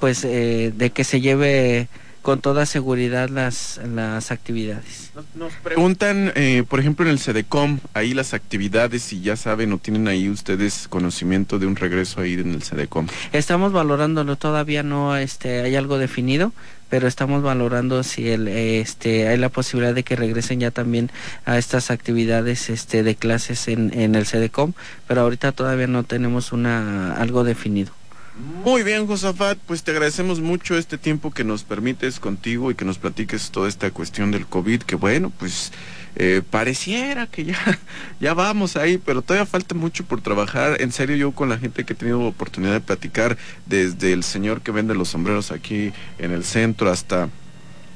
pues 0.00 0.24
eh, 0.24 0.72
de 0.74 0.90
que 0.90 1.04
se 1.04 1.20
lleve 1.20 1.88
con 2.26 2.40
toda 2.40 2.66
seguridad 2.66 3.28
las, 3.28 3.80
las 3.94 4.32
actividades. 4.32 5.12
Nos, 5.36 5.52
preguntan, 5.62 6.32
eh, 6.34 6.64
por 6.68 6.80
ejemplo, 6.80 7.06
en 7.06 7.12
el 7.12 7.20
CEDECOM, 7.20 7.78
ahí 7.94 8.14
las 8.14 8.34
actividades, 8.34 9.04
si 9.04 9.20
ya 9.20 9.36
saben 9.36 9.72
o 9.72 9.78
tienen 9.78 10.08
ahí 10.08 10.28
ustedes 10.28 10.88
conocimiento 10.88 11.60
de 11.60 11.68
un 11.68 11.76
regreso 11.76 12.22
ahí 12.22 12.32
en 12.32 12.52
el 12.52 12.64
CEDECOM. 12.64 13.06
Estamos 13.30 13.70
valorándolo, 13.72 14.34
todavía 14.34 14.82
no 14.82 15.16
este, 15.16 15.60
hay 15.60 15.76
algo 15.76 15.98
definido, 15.98 16.52
pero 16.88 17.06
estamos 17.06 17.44
valorando 17.44 18.02
si 18.02 18.28
el, 18.28 18.48
este, 18.48 19.28
hay 19.28 19.38
la 19.38 19.48
posibilidad 19.48 19.94
de 19.94 20.02
que 20.02 20.16
regresen 20.16 20.58
ya 20.58 20.72
también 20.72 21.12
a 21.44 21.58
estas 21.58 21.92
actividades 21.92 22.70
este, 22.70 23.04
de 23.04 23.14
clases 23.14 23.68
en, 23.68 23.96
en 23.96 24.16
el 24.16 24.26
CEDECOM, 24.26 24.72
pero 25.06 25.20
ahorita 25.20 25.52
todavía 25.52 25.86
no 25.86 26.02
tenemos 26.02 26.50
una, 26.50 27.14
algo 27.14 27.44
definido. 27.44 27.92
Muy 28.36 28.82
bien, 28.82 29.06
Josafat, 29.06 29.56
pues 29.66 29.82
te 29.82 29.92
agradecemos 29.92 30.40
mucho 30.40 30.76
este 30.76 30.98
tiempo 30.98 31.30
que 31.30 31.42
nos 31.42 31.64
permites 31.64 32.20
contigo 32.20 32.70
y 32.70 32.74
que 32.74 32.84
nos 32.84 32.98
platiques 32.98 33.50
toda 33.50 33.66
esta 33.66 33.90
cuestión 33.90 34.30
del 34.30 34.46
COVID, 34.46 34.82
que 34.82 34.94
bueno, 34.94 35.32
pues 35.38 35.72
eh, 36.16 36.42
pareciera 36.50 37.26
que 37.28 37.46
ya, 37.46 37.58
ya 38.20 38.34
vamos 38.34 38.76
ahí, 38.76 38.98
pero 38.98 39.22
todavía 39.22 39.46
falta 39.46 39.74
mucho 39.74 40.04
por 40.04 40.20
trabajar. 40.20 40.82
En 40.82 40.92
serio, 40.92 41.16
yo 41.16 41.32
con 41.32 41.48
la 41.48 41.56
gente 41.56 41.84
que 41.84 41.94
he 41.94 41.96
tenido 41.96 42.20
oportunidad 42.20 42.74
de 42.74 42.80
platicar, 42.80 43.38
desde 43.64 44.12
el 44.12 44.22
señor 44.22 44.60
que 44.60 44.70
vende 44.70 44.94
los 44.94 45.08
sombreros 45.08 45.50
aquí 45.50 45.92
en 46.18 46.32
el 46.32 46.44
centro 46.44 46.90
hasta 46.90 47.30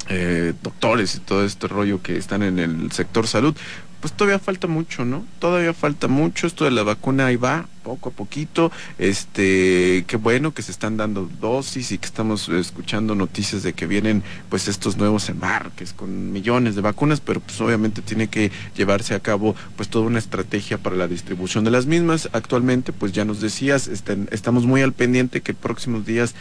eh, 0.08 0.54
doctores 0.62 1.16
y 1.16 1.20
todo 1.20 1.44
este 1.44 1.68
rollo 1.68 2.02
que 2.02 2.16
están 2.16 2.42
en 2.42 2.58
el 2.58 2.92
sector 2.92 3.26
salud, 3.26 3.54
pues 4.00 4.14
todavía 4.14 4.38
falta 4.38 4.66
mucho, 4.66 5.04
¿no? 5.04 5.26
Todavía 5.38 5.74
falta 5.74 6.08
mucho, 6.08 6.46
esto 6.46 6.64
de 6.64 6.70
la 6.70 6.82
vacuna 6.82 7.26
ahí 7.26 7.36
va, 7.36 7.66
poco 7.90 8.10
a 8.10 8.12
poquito. 8.12 8.70
Este, 8.98 10.04
qué 10.06 10.16
bueno 10.16 10.54
que 10.54 10.62
se 10.62 10.70
están 10.70 10.96
dando 10.96 11.28
dosis 11.40 11.90
y 11.90 11.98
que 11.98 12.06
estamos 12.06 12.48
escuchando 12.48 13.16
noticias 13.16 13.64
de 13.64 13.72
que 13.72 13.88
vienen 13.88 14.22
pues 14.48 14.68
estos 14.68 14.96
nuevos 14.96 15.28
embarques 15.28 15.92
con 15.92 16.30
millones 16.30 16.76
de 16.76 16.82
vacunas, 16.82 17.20
pero 17.20 17.40
pues 17.40 17.60
obviamente 17.60 18.00
tiene 18.00 18.28
que 18.28 18.52
llevarse 18.76 19.16
a 19.16 19.20
cabo 19.20 19.56
pues 19.76 19.88
toda 19.88 20.06
una 20.06 20.20
estrategia 20.20 20.78
para 20.78 20.94
la 20.94 21.08
distribución 21.08 21.64
de 21.64 21.72
las 21.72 21.86
mismas. 21.86 22.28
Actualmente 22.32 22.92
pues 22.92 23.10
ya 23.10 23.24
nos 23.24 23.40
decías, 23.40 23.88
estamos 23.88 24.66
muy 24.66 24.82
al 24.82 24.92
pendiente 24.92 25.40
que 25.40 25.52
próximos 25.52 26.06
días 26.06 26.36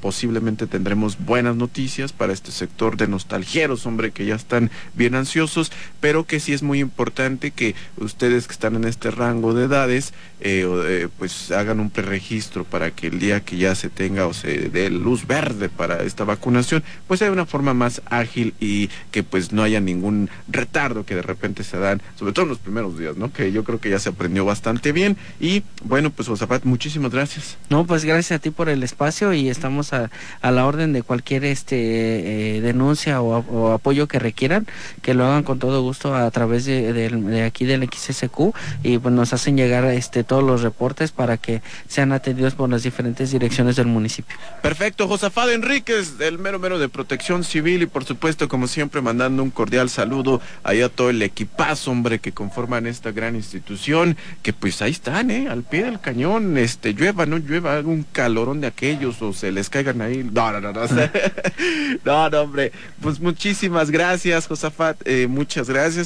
posiblemente 0.00 0.66
tendremos 0.66 1.18
buenas 1.18 1.56
noticias 1.56 2.14
para 2.14 2.32
este 2.32 2.52
sector 2.52 2.96
de 2.96 3.06
nostalgieros, 3.06 3.84
hombre, 3.84 4.12
que 4.12 4.24
ya 4.24 4.34
están 4.34 4.70
bien 4.94 5.14
ansiosos, 5.14 5.70
pero 6.00 6.24
que 6.24 6.40
sí 6.40 6.54
es 6.54 6.62
muy 6.62 6.80
importante 6.80 7.50
que 7.50 7.74
ustedes 7.98 8.46
que 8.46 8.54
están 8.54 8.76
en 8.76 8.84
este 8.84 9.10
rango 9.10 9.52
de 9.52 9.64
edades 9.64 10.14
eh, 10.40 10.66
eh, 10.86 11.08
pues 11.18 11.50
hagan 11.50 11.80
un 11.80 11.90
preregistro 11.90 12.64
para 12.64 12.90
que 12.90 13.08
el 13.08 13.18
día 13.18 13.40
que 13.40 13.56
ya 13.56 13.74
se 13.74 13.88
tenga 13.88 14.26
o 14.26 14.34
se 14.34 14.68
dé 14.68 14.90
luz 14.90 15.26
verde 15.26 15.68
para 15.68 16.02
esta 16.02 16.24
vacunación, 16.24 16.82
pues 17.06 17.22
haya 17.22 17.32
una 17.32 17.46
forma 17.46 17.74
más 17.74 18.02
ágil 18.06 18.54
y 18.60 18.88
que 19.10 19.22
pues 19.22 19.52
no 19.52 19.62
haya 19.62 19.80
ningún 19.80 20.30
retardo 20.48 21.04
que 21.04 21.14
de 21.14 21.22
repente 21.22 21.64
se 21.64 21.78
dan, 21.78 22.02
sobre 22.18 22.32
todo 22.32 22.44
en 22.44 22.50
los 22.50 22.58
primeros 22.58 22.98
días, 22.98 23.16
¿no? 23.16 23.32
Que 23.32 23.52
yo 23.52 23.64
creo 23.64 23.80
que 23.80 23.90
ya 23.90 23.98
se 23.98 24.10
aprendió 24.10 24.44
bastante 24.44 24.92
bien 24.92 25.16
y 25.40 25.62
bueno, 25.84 26.10
pues 26.10 26.28
Josafat, 26.28 26.64
muchísimas 26.64 27.12
gracias. 27.12 27.56
No, 27.70 27.86
pues 27.86 28.04
gracias 28.04 28.38
a 28.38 28.42
ti 28.42 28.50
por 28.50 28.68
el 28.68 28.82
espacio 28.82 29.32
y 29.32 29.48
estamos 29.48 29.92
a, 29.92 30.10
a 30.40 30.50
la 30.50 30.66
orden 30.66 30.92
de 30.92 31.02
cualquier 31.02 31.44
este 31.44 32.56
eh, 32.56 32.60
denuncia 32.60 33.20
o, 33.20 33.72
apoyo 33.72 34.08
que 34.08 34.18
requieran, 34.18 34.66
que 35.02 35.14
lo 35.14 35.24
hagan 35.24 35.42
con 35.42 35.58
todo 35.58 35.82
gusto 35.82 36.14
a 36.14 36.30
través 36.30 36.64
de, 36.64 36.92
de 36.92 37.42
aquí 37.42 37.64
del 37.64 37.88
XSQ 37.88 38.54
y 38.82 38.98
pues 38.98 39.14
nos 39.14 39.32
hacen 39.32 39.56
llegar 39.56 39.84
este 39.86 40.24
todos 40.24 40.42
los 40.42 40.62
reportes 40.66 41.12
para 41.12 41.36
que 41.36 41.62
sean 41.88 42.12
atendidos 42.12 42.54
por 42.54 42.68
las 42.68 42.82
diferentes 42.82 43.30
direcciones 43.30 43.76
del 43.76 43.86
municipio. 43.86 44.36
Perfecto, 44.62 45.06
Josafado 45.06 45.52
Enríquez, 45.52 46.18
del 46.18 46.38
mero 46.38 46.58
mero 46.58 46.78
de 46.78 46.88
Protección 46.88 47.44
Civil 47.44 47.82
y 47.82 47.86
por 47.86 48.04
supuesto, 48.04 48.48
como 48.48 48.66
siempre, 48.66 49.00
mandando 49.00 49.42
un 49.42 49.50
cordial 49.50 49.88
saludo 49.88 50.40
ahí 50.64 50.82
a 50.82 50.88
todo 50.88 51.10
el 51.10 51.22
equipazo, 51.22 51.90
hombre, 51.90 52.18
que 52.18 52.32
conforman 52.32 52.86
esta 52.86 53.12
gran 53.12 53.36
institución, 53.36 54.16
que 54.42 54.52
pues 54.52 54.82
ahí 54.82 54.90
están, 54.90 55.30
¿eh? 55.30 55.48
Al 55.48 55.62
pie 55.62 55.84
del 55.84 56.00
cañón, 56.00 56.58
este, 56.58 56.92
llueva, 56.92 57.26
no 57.26 57.38
llueva, 57.38 57.80
un 57.80 58.04
calorón 58.10 58.60
de 58.60 58.66
aquellos 58.66 59.22
o 59.22 59.32
se 59.32 59.52
les 59.52 59.70
caigan 59.70 60.00
ahí. 60.02 60.28
No, 60.30 60.52
no, 60.52 60.60
no, 60.60 60.72
no. 60.72 60.86
no, 62.04 62.30
no, 62.30 62.40
hombre. 62.40 62.72
Pues 63.00 63.20
muchísimas 63.20 63.90
gracias, 63.90 64.46
Josafat, 64.46 64.96
eh, 65.04 65.26
muchas 65.28 65.68
gracias. 65.70 66.04